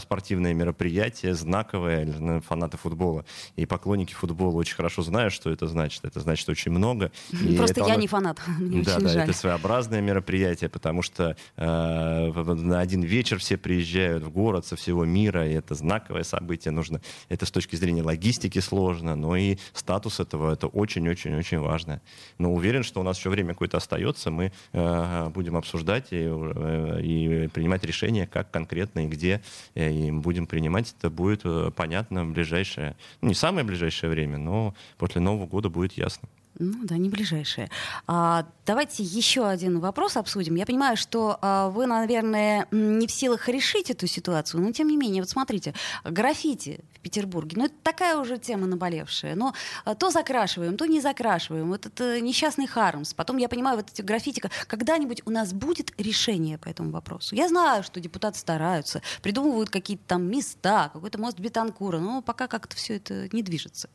спортивное 0.00 0.54
мероприятие, 0.54 1.34
знаковое. 1.34 2.40
Фанаты 2.42 2.76
футбола 2.76 3.24
и 3.56 3.66
поклонники 3.66 4.01
поклонники 4.02 4.14
футбола 4.14 4.56
очень 4.56 4.74
хорошо 4.74 5.02
знают, 5.02 5.32
что 5.32 5.50
это 5.50 5.66
значит. 5.66 6.04
Это 6.04 6.20
значит 6.20 6.48
очень 6.48 6.72
много. 6.72 7.10
И 7.32 7.56
Просто 7.56 7.80
я 7.80 7.86
оно... 7.86 8.00
не 8.00 8.06
фанат. 8.06 8.40
Мне 8.58 8.82
да, 8.82 8.98
да, 8.98 9.08
жаль. 9.08 9.22
это 9.24 9.32
своеобразное 9.32 10.00
мероприятие, 10.00 10.68
потому 10.70 11.02
что 11.02 11.36
э, 11.56 11.64
на 11.64 12.80
один 12.80 13.02
вечер 13.02 13.38
все 13.38 13.56
приезжают 13.56 14.24
в 14.24 14.30
город 14.30 14.66
со 14.66 14.76
всего 14.76 15.04
мира, 15.04 15.48
и 15.48 15.52
это 15.52 15.74
знаковое 15.74 16.24
событие. 16.24 16.72
Нужно, 16.72 17.00
это 17.28 17.46
с 17.46 17.50
точки 17.50 17.76
зрения 17.76 18.02
логистики 18.02 18.60
сложно, 18.60 19.14
но 19.16 19.36
и 19.36 19.56
статус 19.72 20.20
этого 20.20 20.52
это 20.52 20.66
очень-очень-очень 20.66 21.58
важно. 21.58 22.00
Но 22.38 22.52
уверен, 22.52 22.82
что 22.82 23.00
у 23.00 23.02
нас 23.02 23.18
еще 23.18 23.30
время 23.30 23.54
какое-то 23.54 23.76
остается, 23.76 24.30
мы 24.30 24.52
э, 24.72 25.28
будем 25.30 25.56
обсуждать 25.56 26.08
и, 26.10 26.28
э, 26.28 27.00
и 27.02 27.48
принимать 27.48 27.84
решения, 27.84 28.26
как 28.26 28.50
конкретно 28.50 29.06
и 29.06 29.08
где, 29.08 29.42
э, 29.74 29.90
и 29.90 30.10
будем 30.10 30.46
принимать. 30.46 30.94
Это 30.98 31.10
будет 31.10 31.42
э, 31.44 31.70
понятно 31.74 32.24
в 32.24 32.32
ближайшее, 32.32 32.96
ну, 33.20 33.28
не 33.28 33.34
самое 33.34 33.64
ближайшее 33.64 33.91
ближайшее 33.92 34.10
время, 34.10 34.38
но 34.38 34.74
после 34.98 35.20
Нового 35.20 35.46
года 35.46 35.68
будет 35.68 35.92
ясно. 35.92 36.28
Ну 36.58 36.84
да, 36.84 36.96
не 36.96 37.08
ближайшее. 37.08 37.70
А, 38.06 38.46
давайте 38.66 39.02
еще 39.02 39.46
один 39.46 39.80
вопрос 39.80 40.16
обсудим. 40.16 40.54
Я 40.54 40.66
понимаю, 40.66 40.96
что 40.96 41.38
а, 41.40 41.70
вы, 41.70 41.86
наверное, 41.86 42.66
не 42.70 43.06
в 43.06 43.10
силах 43.10 43.48
решить 43.48 43.90
эту 43.90 44.06
ситуацию, 44.06 44.62
но 44.62 44.70
тем 44.72 44.88
не 44.88 44.96
менее, 44.96 45.22
вот 45.22 45.30
смотрите, 45.30 45.74
граффити 46.04 46.84
в 46.94 47.00
Петербурге, 47.00 47.56
ну 47.56 47.64
это 47.64 47.74
такая 47.82 48.18
уже 48.18 48.38
тема 48.38 48.66
наболевшая. 48.66 49.34
Но 49.34 49.54
а, 49.84 49.94
то 49.94 50.10
закрашиваем, 50.10 50.76
то 50.76 50.84
не 50.84 51.00
закрашиваем. 51.00 51.68
Вот 51.68 51.86
это 51.86 52.20
несчастный 52.20 52.66
Хармс. 52.66 53.14
Потом, 53.14 53.38
я 53.38 53.48
понимаю, 53.48 53.76
вот 53.76 53.86
эти 53.90 54.02
граффити, 54.02 54.42
когда-нибудь 54.66 55.22
у 55.24 55.30
нас 55.30 55.54
будет 55.54 55.98
решение 55.98 56.58
по 56.58 56.68
этому 56.68 56.90
вопросу. 56.90 57.34
Я 57.34 57.48
знаю, 57.48 57.82
что 57.82 57.98
депутаты 57.98 58.38
стараются, 58.38 59.00
придумывают 59.22 59.70
какие-то 59.70 60.04
там 60.06 60.24
места, 60.24 60.90
какой-то 60.92 61.18
мост 61.18 61.40
Бетанкура, 61.40 61.98
но 61.98 62.20
пока 62.20 62.46
как-то 62.46 62.76
все 62.76 62.96
это 62.96 63.34
не 63.34 63.42
движется. 63.42 63.88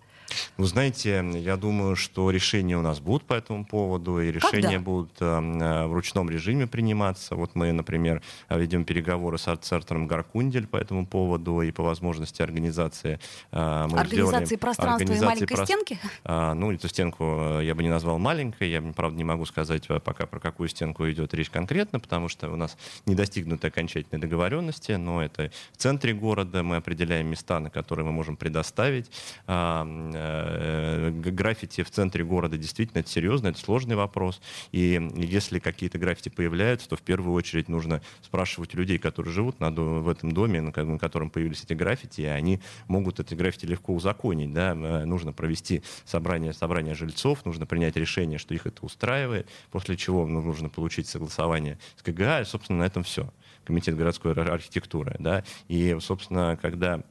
Вы 0.57 0.65
знаете, 0.65 1.23
я 1.35 1.57
думаю, 1.57 1.95
что 1.95 2.31
решения 2.31 2.77
у 2.77 2.81
нас 2.81 2.99
будут 2.99 3.23
по 3.23 3.33
этому 3.33 3.65
поводу, 3.65 4.19
и 4.19 4.31
решения 4.31 4.63
Когда? 4.63 4.79
будут 4.79 5.11
э, 5.19 5.85
в 5.87 5.93
ручном 5.93 6.29
режиме 6.29 6.67
приниматься. 6.67 7.35
Вот 7.35 7.55
мы, 7.55 7.71
например, 7.71 8.21
ведем 8.49 8.85
переговоры 8.85 9.37
с 9.37 9.47
арт-центром 9.47 10.07
Гаркундель 10.07 10.67
по 10.67 10.77
этому 10.77 11.05
поводу, 11.05 11.61
и 11.61 11.71
по 11.71 11.83
возможности 11.83 12.41
организации... 12.41 13.19
Э, 13.51 13.87
мы 13.89 13.99
организации 13.99 14.55
пространства 14.55 15.03
организации 15.03 15.23
и 15.23 15.27
маленькой 15.27 15.55
про... 15.55 15.65
стенки? 15.65 15.99
А, 16.23 16.53
ну, 16.53 16.71
эту 16.71 16.87
стенку 16.87 17.23
э, 17.23 17.61
я 17.63 17.75
бы 17.75 17.83
не 17.83 17.89
назвал 17.89 18.17
маленькой, 18.17 18.69
я, 18.69 18.81
правда, 18.81 19.17
не 19.17 19.23
могу 19.23 19.45
сказать 19.45 19.85
э, 19.89 19.99
пока 19.99 20.25
про 20.25 20.39
какую 20.39 20.69
стенку 20.69 21.09
идет 21.09 21.33
речь 21.33 21.49
конкретно, 21.49 21.99
потому 21.99 22.29
что 22.29 22.49
у 22.49 22.55
нас 22.55 22.77
не 23.05 23.15
достигнуты 23.15 23.67
окончательной 23.67 24.19
договоренности, 24.19 24.93
но 24.93 25.23
это 25.23 25.51
в 25.73 25.77
центре 25.77 26.13
города, 26.13 26.63
мы 26.63 26.77
определяем 26.77 27.27
места, 27.27 27.59
на 27.59 27.69
которые 27.69 28.05
мы 28.05 28.11
можем 28.11 28.35
предоставить 28.35 29.09
Э, 29.47 29.83
граффити 31.11 31.83
в 31.83 31.89
центре 31.89 32.23
города 32.23 32.57
действительно 32.57 32.99
это 32.99 33.09
серьезно, 33.09 33.47
это 33.49 33.59
сложный 33.59 33.95
вопрос. 33.95 34.41
И 34.71 35.09
если 35.15 35.59
какие-то 35.59 35.97
граффити 35.97 36.29
появляются, 36.29 36.89
то 36.89 36.95
в 36.95 37.01
первую 37.01 37.33
очередь 37.33 37.69
нужно 37.69 38.01
спрашивать 38.21 38.73
людей, 38.73 38.97
которые 38.97 39.33
живут 39.33 39.59
на, 39.59 39.71
в 39.71 40.09
этом 40.09 40.31
доме, 40.31 40.61
на 40.61 40.71
котором 40.71 41.29
появились 41.29 41.63
эти 41.63 41.73
граффити, 41.73 42.21
и 42.21 42.25
они 42.25 42.59
могут 42.87 43.19
эти 43.19 43.33
граффити 43.33 43.65
легко 43.65 43.93
узаконить. 43.93 44.53
Да? 44.53 44.71
Э, 44.71 45.05
нужно 45.05 45.33
провести 45.33 45.83
собрание, 46.05 46.53
собрание 46.53 46.95
жильцов, 46.95 47.45
нужно 47.45 47.65
принять 47.65 47.95
решение, 47.95 48.37
что 48.37 48.53
их 48.53 48.65
это 48.65 48.85
устраивает, 48.85 49.47
после 49.71 49.97
чего 49.97 50.25
ну, 50.27 50.41
нужно 50.41 50.69
получить 50.69 51.07
согласование 51.07 51.77
с 51.95 52.01
КГА, 52.01 52.41
и, 52.41 52.45
собственно, 52.45 52.79
на 52.79 52.83
этом 52.83 53.03
все. 53.03 53.31
Комитет 53.65 53.95
городской 53.97 54.33
архитектуры. 54.33 55.15
Да? 55.19 55.43
И, 55.67 55.97
собственно, 55.99 56.57
когда 56.61 57.03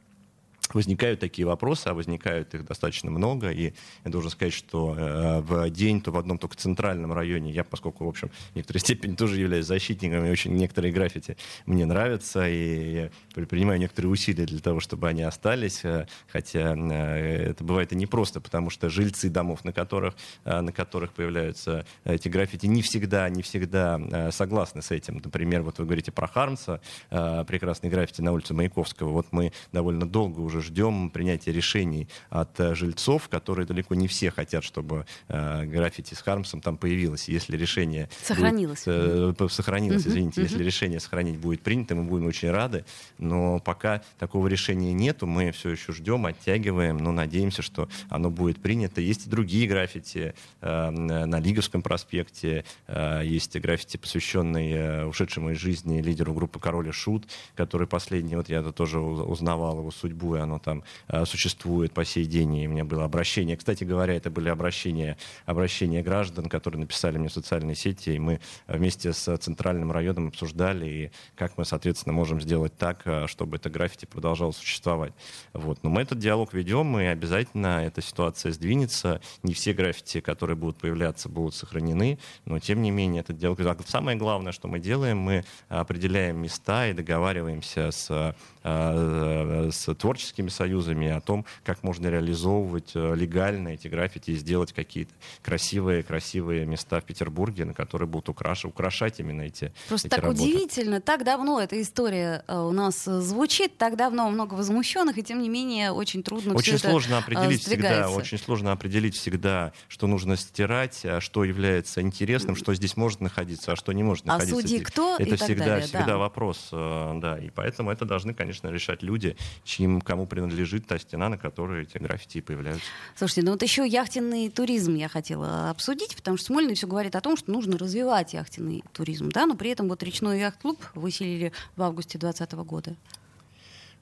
возникают 0.75 1.21
такие 1.21 1.47
вопросы, 1.47 1.89
а 1.89 1.95
возникают 1.95 2.55
их 2.55 2.65
достаточно 2.65 3.11
много, 3.11 3.51
и 3.51 3.73
я 4.05 4.11
должен 4.11 4.31
сказать, 4.31 4.55
что 4.55 4.95
э, 4.97 5.41
в 5.41 5.71
день, 5.71 6.01
то 6.01 6.11
в 6.11 6.17
одном 6.17 6.39
только 6.39 6.57
центральном 6.57 7.13
районе, 7.13 7.51
я, 7.51 7.65
поскольку, 7.65 8.05
в 8.05 8.09
общем, 8.09 8.31
в 8.53 8.57
некоторой 8.57 8.81
степени 8.87 9.15
тоже 9.15 9.41
являюсь 9.41 9.67
защитником, 9.67 10.25
и 10.25 10.31
очень 10.31 10.53
некоторые 10.53 10.93
граффити 10.93 11.37
мне 11.67 11.87
нравятся, 11.87 12.49
и 12.49 12.93
я 12.93 13.11
предпринимаю 13.35 13.79
некоторые 13.81 14.11
усилия 14.11 14.47
для 14.47 14.61
того, 14.61 14.81
чтобы 14.81 15.09
они 15.09 15.23
остались, 15.23 15.85
э, 15.85 16.07
хотя 16.29 16.75
э, 16.77 17.51
это 17.51 17.65
бывает 17.65 17.93
и 17.93 17.97
непросто, 17.97 18.41
потому 18.41 18.71
что 18.71 18.89
жильцы 18.89 19.29
домов, 19.29 19.65
на 19.65 19.73
которых, 19.73 20.15
на 20.45 20.73
которых 20.73 21.13
появляются 21.13 21.87
эти 22.05 22.29
граффити, 22.29 22.67
не 22.67 22.83
всегда, 22.83 23.29
не 23.29 23.43
всегда 23.43 24.31
согласны 24.31 24.83
с 24.83 24.91
этим. 24.91 25.21
Например, 25.23 25.63
вот 25.63 25.79
вы 25.79 25.85
говорите 25.85 26.13
про 26.13 26.27
Хармса, 26.27 26.81
прекрасный 27.11 27.91
граффити 27.91 28.21
на 28.21 28.33
улице 28.33 28.55
Маяковского, 28.55 29.11
вот 29.11 29.27
мы 29.31 29.53
довольно 29.73 30.07
долго 30.07 30.41
уже 30.41 30.56
уже 30.57 30.69
ждем 30.69 31.11
принятия 31.11 31.53
решений 31.53 32.09
от 32.31 32.59
э, 32.61 32.75
жильцов, 32.75 33.29
которые 33.29 33.67
далеко 33.67 33.95
не 33.95 34.09
все 34.09 34.31
хотят, 34.31 34.65
чтобы 34.65 35.07
э, 35.29 35.65
граффити 35.65 36.15
с 36.15 36.21
Хармсом 36.21 36.61
там 36.61 36.77
появилось. 36.77 37.29
Если 37.29 37.57
решение... 37.57 38.09
Сохранилось. 38.23 38.85
Будет, 38.85 39.41
э, 39.41 39.49
сохранилось, 39.49 40.07
извините. 40.07 40.43
Если 40.43 40.63
решение 40.63 41.01
сохранить 41.01 41.39
будет 41.39 41.63
принято, 41.63 41.95
мы 41.95 42.05
будем 42.05 42.27
очень 42.27 42.51
рады. 42.51 42.85
Но 43.19 43.59
пока 43.59 44.03
такого 44.19 44.49
решения 44.49 44.93
нету, 44.93 45.27
мы 45.27 45.53
все 45.53 45.71
еще 45.71 45.93
ждем, 45.93 46.27
оттягиваем, 46.27 46.99
но 46.99 47.13
надеемся, 47.13 47.63
что 47.63 47.89
оно 48.09 48.31
будет 48.31 48.61
принято. 48.61 49.01
Есть 49.01 49.27
и 49.27 49.31
другие 49.31 49.69
граффити 49.69 50.35
э, 50.61 50.91
на 50.91 51.41
Лиговском 51.41 51.83
проспекте. 51.83 52.65
Э, 52.87 53.23
есть 53.25 53.59
граффити, 53.59 53.97
посвященный 53.97 54.73
э, 54.73 55.05
ушедшему 55.07 55.51
из 55.51 55.59
жизни 55.59 56.01
лидеру 56.01 56.35
группы 56.35 56.59
«Король 56.59 56.89
и 56.89 56.93
Шут», 56.93 57.25
который 57.55 57.87
последний, 57.87 58.37
вот 58.37 58.49
я 58.49 58.63
тоже 58.63 59.01
узнавал 59.01 59.79
его 59.79 59.91
судьбу, 59.91 60.37
и 60.37 60.39
оно 60.47 60.59
там 60.59 60.83
э, 61.09 61.25
существует 61.27 61.93
по 61.93 62.05
сей 62.05 62.25
день, 62.25 62.57
и 62.57 62.67
у 62.67 62.71
меня 62.71 62.85
было 62.85 63.05
обращение. 63.05 63.57
Кстати 63.57 63.85
говоря, 63.85 64.15
это 64.15 64.31
были 64.31 64.49
обращения, 64.49 65.17
обращения 65.45 66.03
граждан, 66.03 66.49
которые 66.49 66.81
написали 66.81 67.19
мне 67.19 67.29
в 67.29 67.33
социальные 67.33 67.77
сети, 67.77 68.11
и 68.11 68.19
мы 68.19 68.41
вместе 68.67 69.13
с 69.13 69.37
Центральным 69.39 69.93
районом 69.93 70.29
обсуждали, 70.29 70.87
и 70.87 71.11
как 71.35 71.59
мы, 71.59 71.65
соответственно, 71.65 72.13
можем 72.13 72.41
сделать 72.41 72.77
так, 72.77 73.03
э, 73.05 73.27
чтобы 73.27 73.57
это 73.57 73.69
граффити 73.71 74.07
продолжало 74.07 74.53
существовать. 74.53 75.13
Вот. 75.53 75.83
Но 75.83 75.91
мы 75.91 76.03
этот 76.03 76.19
диалог 76.19 76.55
ведем, 76.55 76.99
и 76.99 77.05
обязательно 77.05 77.85
эта 77.85 78.01
ситуация 78.01 78.53
сдвинется. 78.53 79.21
Не 79.43 79.55
все 79.55 79.73
граффити, 79.73 80.21
которые 80.21 80.57
будут 80.57 80.79
появляться, 80.79 81.29
будут 81.29 81.55
сохранены, 81.55 82.19
но 82.45 82.59
тем 82.59 82.83
не 82.83 82.91
менее 82.91 83.21
этот 83.21 83.39
диалог... 83.39 83.59
Самое 83.87 84.17
главное, 84.17 84.53
что 84.53 84.69
мы 84.69 84.79
делаем, 84.79 85.19
мы 85.19 85.45
определяем 85.69 86.39
места 86.39 86.89
и 86.89 86.93
договариваемся 86.93 87.91
с, 87.91 88.35
э, 88.63 89.71
с 89.73 89.95
творческими 89.95 90.36
творческими 90.37 90.49
союзами, 90.49 91.09
о 91.09 91.21
том, 91.21 91.45
как 91.65 91.83
можно 91.83 92.09
реализовывать 92.09 92.93
э, 92.95 93.15
легально 93.15 93.69
эти 93.69 93.89
граффити 93.89 94.33
и 94.33 94.37
сделать 94.37 94.73
какие-то 94.73 95.13
красивые, 95.43 96.03
красивые 96.03 96.67
места 96.67 97.01
в 97.01 97.05
Петербурге, 97.05 97.65
на 97.65 97.75
которые 97.75 98.09
будут 98.09 98.29
украш... 98.29 98.65
украшать 98.65 99.21
именно 99.21 99.43
эти 99.43 99.73
Просто 99.89 100.09
эти 100.09 100.15
так 100.15 100.25
работы. 100.25 100.43
удивительно, 100.43 101.01
так 101.01 101.25
давно 101.25 101.61
эта 101.61 101.81
история 101.81 102.45
э, 102.47 102.59
у 102.59 102.73
нас 102.73 103.05
звучит, 103.05 103.77
так 103.79 103.97
давно 103.97 104.29
много 104.31 104.55
возмущенных, 104.55 105.19
и 105.19 105.23
тем 105.23 105.41
не 105.41 105.49
менее 105.49 105.93
очень 105.93 106.23
трудно 106.23 106.55
Очень 106.55 106.79
сложно 106.79 107.15
это 107.15 107.25
определить 107.25 107.63
всегда, 107.63 108.11
очень 108.11 108.39
сложно 108.39 108.73
определить 108.73 109.17
всегда, 109.17 109.73
что 109.89 110.07
нужно 110.07 110.37
стирать, 110.37 111.01
а 111.05 111.21
что 111.21 111.45
является 111.45 112.01
интересным, 112.03 112.57
что 112.57 112.75
здесь 112.75 112.97
может 112.97 113.21
находиться, 113.21 113.73
а 113.73 113.77
что 113.77 113.93
не 113.93 114.03
может 114.03 114.25
а 114.27 114.35
находиться. 114.35 114.59
А 114.59 114.63
судьи 114.63 114.81
кто 114.81 115.17
Это 115.19 115.35
и 115.35 115.37
всегда, 115.37 115.65
далее, 115.65 115.87
всегда 115.87 116.07
да. 116.07 116.19
вопрос, 116.19 116.69
да, 116.71 117.39
и 117.41 117.51
поэтому 117.51 117.91
это 117.91 118.05
должны, 118.05 118.35
конечно, 118.35 118.69
решать 118.69 119.03
люди, 119.03 119.37
чьим 119.65 120.01
кому 120.01 120.26
принадлежит 120.27 120.87
та 120.87 120.99
стена, 120.99 121.29
на 121.29 121.39
которой 121.39 121.83
эти 121.83 121.99
граффити 121.99 122.41
появляются. 122.41 122.87
Слушайте, 123.17 123.43
ну 123.43 123.53
вот 123.53 123.63
еще 123.63 123.87
яхтенный 123.87 124.49
туризм 124.51 124.95
я 124.95 125.09
хотела 125.09 125.71
обсудить, 125.71 126.15
потому 126.17 126.37
что 126.37 126.47
Смольный 126.47 126.75
все 126.75 126.87
говорит 126.87 127.17
о 127.17 127.21
том, 127.21 127.37
что 127.37 127.51
нужно 127.51 127.79
развивать 127.79 128.35
яхтенный 128.35 128.85
туризм, 128.93 129.31
да, 129.31 129.47
но 129.47 129.57
при 129.57 129.71
этом 129.71 129.89
вот 129.89 130.03
речной 130.03 130.41
яхт-клуб 130.41 130.79
выселили 130.95 131.53
в 131.77 131.83
августе 131.83 132.19
2020 132.19 132.53
года. 132.67 132.97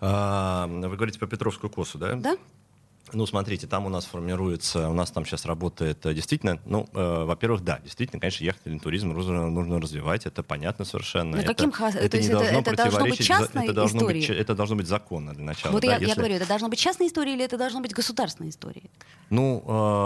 А, 0.01 0.67
вы 0.67 0.97
говорите 0.97 1.19
про 1.19 1.27
Петровскую 1.27 1.71
косу, 1.71 1.99
да? 1.99 2.15
Да. 2.15 2.37
Ну, 3.13 3.27
смотрите, 3.27 3.67
там 3.67 3.87
у 3.87 3.89
нас 3.89 4.07
формируется, 4.07 4.89
у 4.89 4.95
нас 4.95 5.11
там 5.11 5.27
сейчас 5.27 5.45
работает 5.45 6.05
э, 6.07 6.15
действительно, 6.15 6.59
ну, 6.65 6.89
э, 6.95 7.25
во-первых, 7.25 7.63
да, 7.63 7.79
действительно, 7.85 8.19
конечно, 8.19 8.45
яхтенный 8.45 8.81
туризм 8.81 9.13
нужно, 9.13 9.51
нужно 9.51 9.81
развивать, 9.81 10.27
это 10.27 10.43
понятно 10.43 10.85
совершенно. 10.85 11.37
Но 11.37 11.43
это, 11.43 11.49
каким 11.49 11.71
ха... 11.71 11.91
это, 11.91 12.19
не 12.19 12.27
это, 12.27 12.39
должно 12.39 12.59
это 12.61 12.77
должно 12.77 13.05
быть 13.05 13.25
частной 13.25 13.65
это 13.65 13.73
должно 13.75 13.99
историей? 13.99 14.27
Быть, 14.27 14.37
это 14.37 14.55
должно 14.55 14.77
быть 14.77 14.89
законно 14.89 15.35
для 15.35 15.45
начала. 15.45 15.73
Вот 15.73 15.83
да, 15.83 15.89
я, 15.89 15.95
если... 15.95 16.09
я 16.09 16.15
говорю, 16.15 16.35
это 16.35 16.49
должно 16.49 16.69
быть 16.69 16.79
частная 16.79 17.07
история 17.07 17.35
или 17.35 17.45
это 17.45 17.59
должно 17.59 17.81
быть 17.81 17.93
государственная 17.93 18.51
история? 18.51 18.83
Ну, 19.29 19.63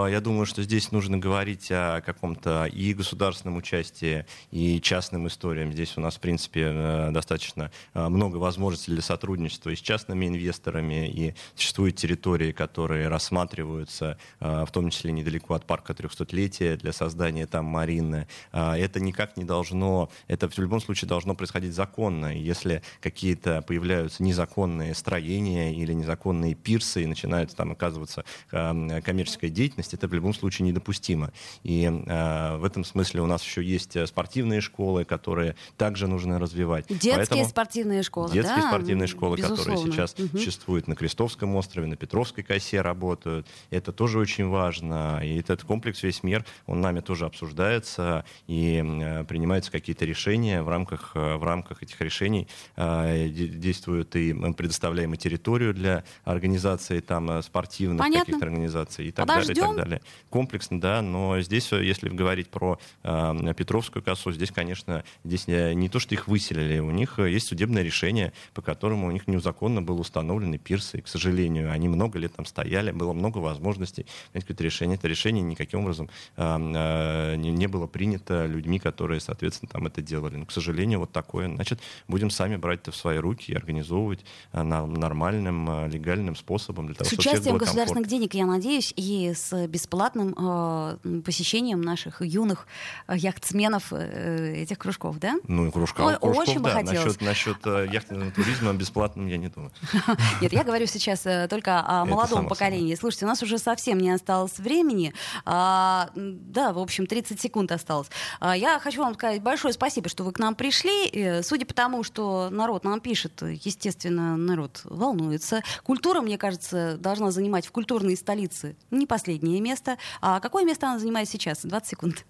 э, 0.06 0.10
я 0.10 0.20
думаю, 0.20 0.46
что 0.46 0.62
здесь 0.62 0.90
нужно 0.90 1.18
говорить 1.18 1.70
о 1.70 2.00
каком-то 2.00 2.64
и 2.64 2.94
государственном 2.94 3.56
участии, 3.56 4.26
и 4.50 4.80
частным 4.80 5.28
историям. 5.28 5.72
Здесь 5.72 5.96
у 5.96 6.00
нас, 6.00 6.16
в 6.16 6.20
принципе, 6.20 6.62
э, 6.72 7.10
достаточно 7.12 7.70
э, 7.94 8.08
много 8.08 8.38
возможностей 8.38 8.90
для 8.90 9.02
сотрудничества 9.02 9.70
и 9.70 9.76
с 9.76 9.80
частными 9.80 10.26
инвесторами, 10.26 11.08
и 11.08 11.34
существуют 11.54 11.96
территории, 11.96 12.52
которые 12.52 12.87
рассматривают 12.88 13.58
рассматриваются, 13.58 14.18
а, 14.40 14.64
в 14.64 14.70
том 14.70 14.90
числе 14.90 15.12
недалеко 15.12 15.54
от 15.54 15.64
парка 15.64 15.92
300-летия 15.92 16.76
для 16.76 16.92
создания 16.92 17.46
там 17.46 17.64
марины. 17.64 18.26
А, 18.52 18.76
это 18.76 19.00
никак 19.00 19.36
не 19.36 19.44
должно, 19.44 20.10
это 20.28 20.48
в 20.48 20.58
любом 20.58 20.80
случае 20.80 21.08
должно 21.08 21.34
происходить 21.34 21.74
законно. 21.74 22.34
Если 22.34 22.82
какие-то 23.00 23.62
появляются 23.62 24.22
незаконные 24.22 24.94
строения 24.94 25.74
или 25.74 25.92
незаконные 25.92 26.54
пирсы 26.54 27.02
и 27.02 27.06
начинается 27.06 27.56
там 27.56 27.72
оказываться 27.72 28.24
а, 28.50 29.00
коммерческая 29.02 29.50
деятельность, 29.50 29.94
это 29.94 30.08
в 30.08 30.14
любом 30.14 30.34
случае 30.34 30.68
недопустимо. 30.68 31.32
И 31.62 31.88
в 31.88 32.64
этом 32.64 32.84
смысле 32.84 33.22
у 33.22 33.26
нас 33.26 33.42
еще 33.42 33.62
есть 33.62 33.96
спортивные 34.08 34.60
школы, 34.60 35.04
которые 35.04 35.56
также 35.76 36.06
нужно 36.06 36.38
развивать. 36.38 36.86
Детские 36.88 37.16
Поэтому 37.16 37.44
спортивные 37.44 38.02
школы, 38.02 38.32
Детские 38.32 38.62
да? 38.62 38.68
спортивные 38.68 39.06
школы, 39.06 39.36
Безусловно. 39.36 39.64
которые 39.64 39.92
сейчас 39.92 40.14
угу. 40.18 40.38
существуют 40.38 40.88
на 40.88 40.96
Крестовском 40.96 41.54
острове, 41.56 41.86
на 41.86 41.96
Петровской 41.96 42.44
косе 42.44 42.77
работают. 42.82 43.46
Это 43.70 43.92
тоже 43.92 44.18
очень 44.18 44.48
важно. 44.48 45.20
И 45.22 45.38
этот 45.38 45.64
комплекс 45.64 46.02
весь 46.02 46.22
мир, 46.22 46.44
он 46.66 46.80
нами 46.80 47.00
тоже 47.00 47.26
обсуждается 47.26 48.24
и 48.46 48.82
э, 48.84 49.24
принимаются 49.24 49.70
какие-то 49.70 50.04
решения 50.04 50.62
в 50.62 50.68
рамках, 50.68 51.12
э, 51.14 51.36
в 51.36 51.44
рамках 51.44 51.82
этих 51.82 52.00
решений 52.00 52.48
э, 52.76 53.28
действуют 53.28 54.16
и 54.16 54.32
мы 54.32 54.54
предоставляем 54.54 55.14
и 55.14 55.16
территорию 55.16 55.74
для 55.74 56.04
организации 56.24 57.00
там 57.00 57.42
спортивных 57.42 58.04
каких-то 58.06 58.44
организаций 58.44 59.06
и 59.06 59.12
так 59.12 59.26
Подождем. 59.26 59.54
далее, 59.54 59.72
и 59.72 59.76
так 59.76 59.84
далее. 59.84 60.00
Комплексно, 60.30 60.80
да, 60.80 61.02
но 61.02 61.40
здесь, 61.40 61.70
если 61.72 62.08
говорить 62.08 62.48
про 62.48 62.78
э, 63.02 63.54
Петровскую 63.56 64.02
косу, 64.02 64.32
здесь, 64.32 64.50
конечно, 64.50 65.04
здесь 65.24 65.46
не, 65.48 65.74
не 65.74 65.88
то, 65.88 65.98
что 65.98 66.14
их 66.14 66.28
выселили, 66.28 66.78
у 66.78 66.90
них 66.90 67.18
есть 67.18 67.48
судебное 67.48 67.82
решение, 67.82 68.32
по 68.54 68.62
которому 68.62 69.06
у 69.06 69.10
них 69.10 69.26
незаконно 69.26 69.82
был 69.82 70.00
установлены 70.00 70.58
пирсы, 70.58 70.98
и, 70.98 71.00
к 71.00 71.08
сожалению, 71.08 71.72
они 71.72 71.88
много 71.88 72.18
лет 72.18 72.34
там 72.34 72.46
стоят 72.46 72.67
стояли, 72.68 72.90
было 72.90 73.12
много 73.12 73.38
возможностей 73.38 74.06
принять 74.32 74.44
какое-то 74.44 74.64
решение. 74.64 74.96
Это 74.96 75.08
решение 75.08 75.42
никаким 75.42 75.80
образом 75.80 76.10
э, 76.36 77.36
не, 77.36 77.50
не 77.50 77.66
было 77.66 77.86
принято 77.86 78.46
людьми, 78.46 78.78
которые, 78.78 79.20
соответственно, 79.20 79.70
там 79.72 79.86
это 79.86 80.02
делали. 80.02 80.36
Но, 80.36 80.44
к 80.44 80.52
сожалению, 80.52 81.00
вот 81.00 81.12
такое. 81.12 81.48
Значит, 81.54 81.80
будем 82.08 82.30
сами 82.30 82.56
брать 82.56 82.80
это 82.82 82.92
в 82.92 82.96
свои 82.96 83.18
руки 83.18 83.52
и 83.52 83.54
организовывать 83.54 84.20
э, 84.52 84.62
нормальным, 84.62 85.70
э, 85.70 85.88
легальным 85.88 86.36
способом 86.36 86.86
для 86.86 86.94
того, 86.94 87.08
с 87.08 87.12
чтобы 87.12 87.22
участием 87.22 87.56
государственных 87.56 88.06
денег, 88.06 88.34
я 88.34 88.46
надеюсь, 88.46 88.92
и 88.96 89.32
с 89.34 89.66
бесплатным 89.66 90.34
э, 90.38 91.20
посещением 91.24 91.80
наших 91.80 92.20
юных 92.20 92.66
э, 93.06 93.16
яхтсменов 93.16 93.92
э, 93.92 94.62
этих 94.62 94.78
кружков, 94.78 95.18
да? 95.18 95.36
Ну, 95.48 95.72
кружков, 95.72 96.06
Ой, 96.06 96.18
кружков 96.18 96.48
очень 96.48 96.62
да. 96.62 96.68
Бы 96.68 96.70
хотелось. 96.70 97.20
Насчет, 97.20 97.22
насчет 97.22 97.66
э, 97.66 97.88
яхтенного 97.90 98.30
туризма 98.30 98.74
бесплатным 98.74 99.26
я 99.26 99.38
не 99.38 99.48
думаю. 99.48 99.72
Нет, 100.42 100.52
я 100.52 100.64
говорю 100.64 100.86
сейчас 100.86 101.24
э, 101.24 101.48
только 101.48 101.78
о 101.86 102.04
молодом 102.04 102.46
поколении. 102.46 102.57
Слушайте, 102.96 103.24
у 103.24 103.28
нас 103.28 103.42
уже 103.42 103.58
совсем 103.58 103.98
не 103.98 104.10
осталось 104.10 104.58
времени. 104.58 105.14
А, 105.44 106.10
да, 106.14 106.72
в 106.72 106.78
общем, 106.78 107.06
30 107.06 107.40
секунд 107.40 107.72
осталось. 107.72 108.08
А, 108.40 108.56
я 108.56 108.78
хочу 108.78 109.00
вам 109.02 109.14
сказать 109.14 109.42
большое 109.42 109.72
спасибо, 109.74 110.08
что 110.08 110.24
вы 110.24 110.32
к 110.32 110.38
нам 110.38 110.54
пришли. 110.54 111.08
Э, 111.08 111.42
судя 111.42 111.66
по 111.66 111.74
тому, 111.74 112.02
что 112.02 112.48
народ 112.50 112.84
нам 112.84 113.00
пишет, 113.00 113.42
естественно, 113.42 114.36
народ 114.36 114.80
волнуется. 114.84 115.62
Культура, 115.82 116.20
мне 116.20 116.38
кажется, 116.38 116.96
должна 116.98 117.30
занимать 117.30 117.66
в 117.66 117.72
культурной 117.72 118.16
столице 118.16 118.76
не 118.90 119.06
последнее 119.06 119.60
место. 119.60 119.98
А 120.20 120.40
какое 120.40 120.64
место 120.64 120.88
она 120.88 120.98
занимает 120.98 121.28
сейчас? 121.28 121.62
20 121.62 121.88
секунд. 121.88 122.24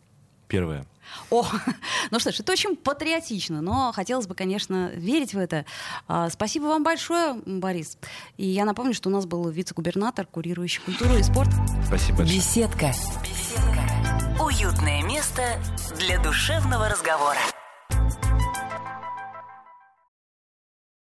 Первое. 0.48 0.86
О, 1.30 1.46
ну 2.10 2.18
что 2.18 2.32
ж, 2.32 2.40
это 2.40 2.52
очень 2.52 2.76
патриотично, 2.76 3.60
но 3.60 3.92
хотелось 3.92 4.26
бы, 4.26 4.34
конечно, 4.34 4.90
верить 4.94 5.34
в 5.34 5.38
это. 5.38 5.64
А, 6.06 6.28
спасибо 6.30 6.64
вам 6.64 6.82
большое, 6.82 7.34
Борис. 7.46 7.98
И 8.36 8.46
я 8.46 8.64
напомню, 8.64 8.94
что 8.94 9.08
у 9.08 9.12
нас 9.12 9.26
был 9.26 9.48
вице-губернатор, 9.48 10.26
курирующий 10.26 10.82
культуру 10.82 11.16
и 11.16 11.22
спорт. 11.22 11.50
Спасибо 11.86 12.18
большое. 12.18 12.38
Беседка. 12.38 12.92
Беседка. 13.22 14.42
Уютное 14.42 15.02
место 15.02 15.42
для 15.98 16.20
душевного 16.22 16.88
разговора. 16.88 17.38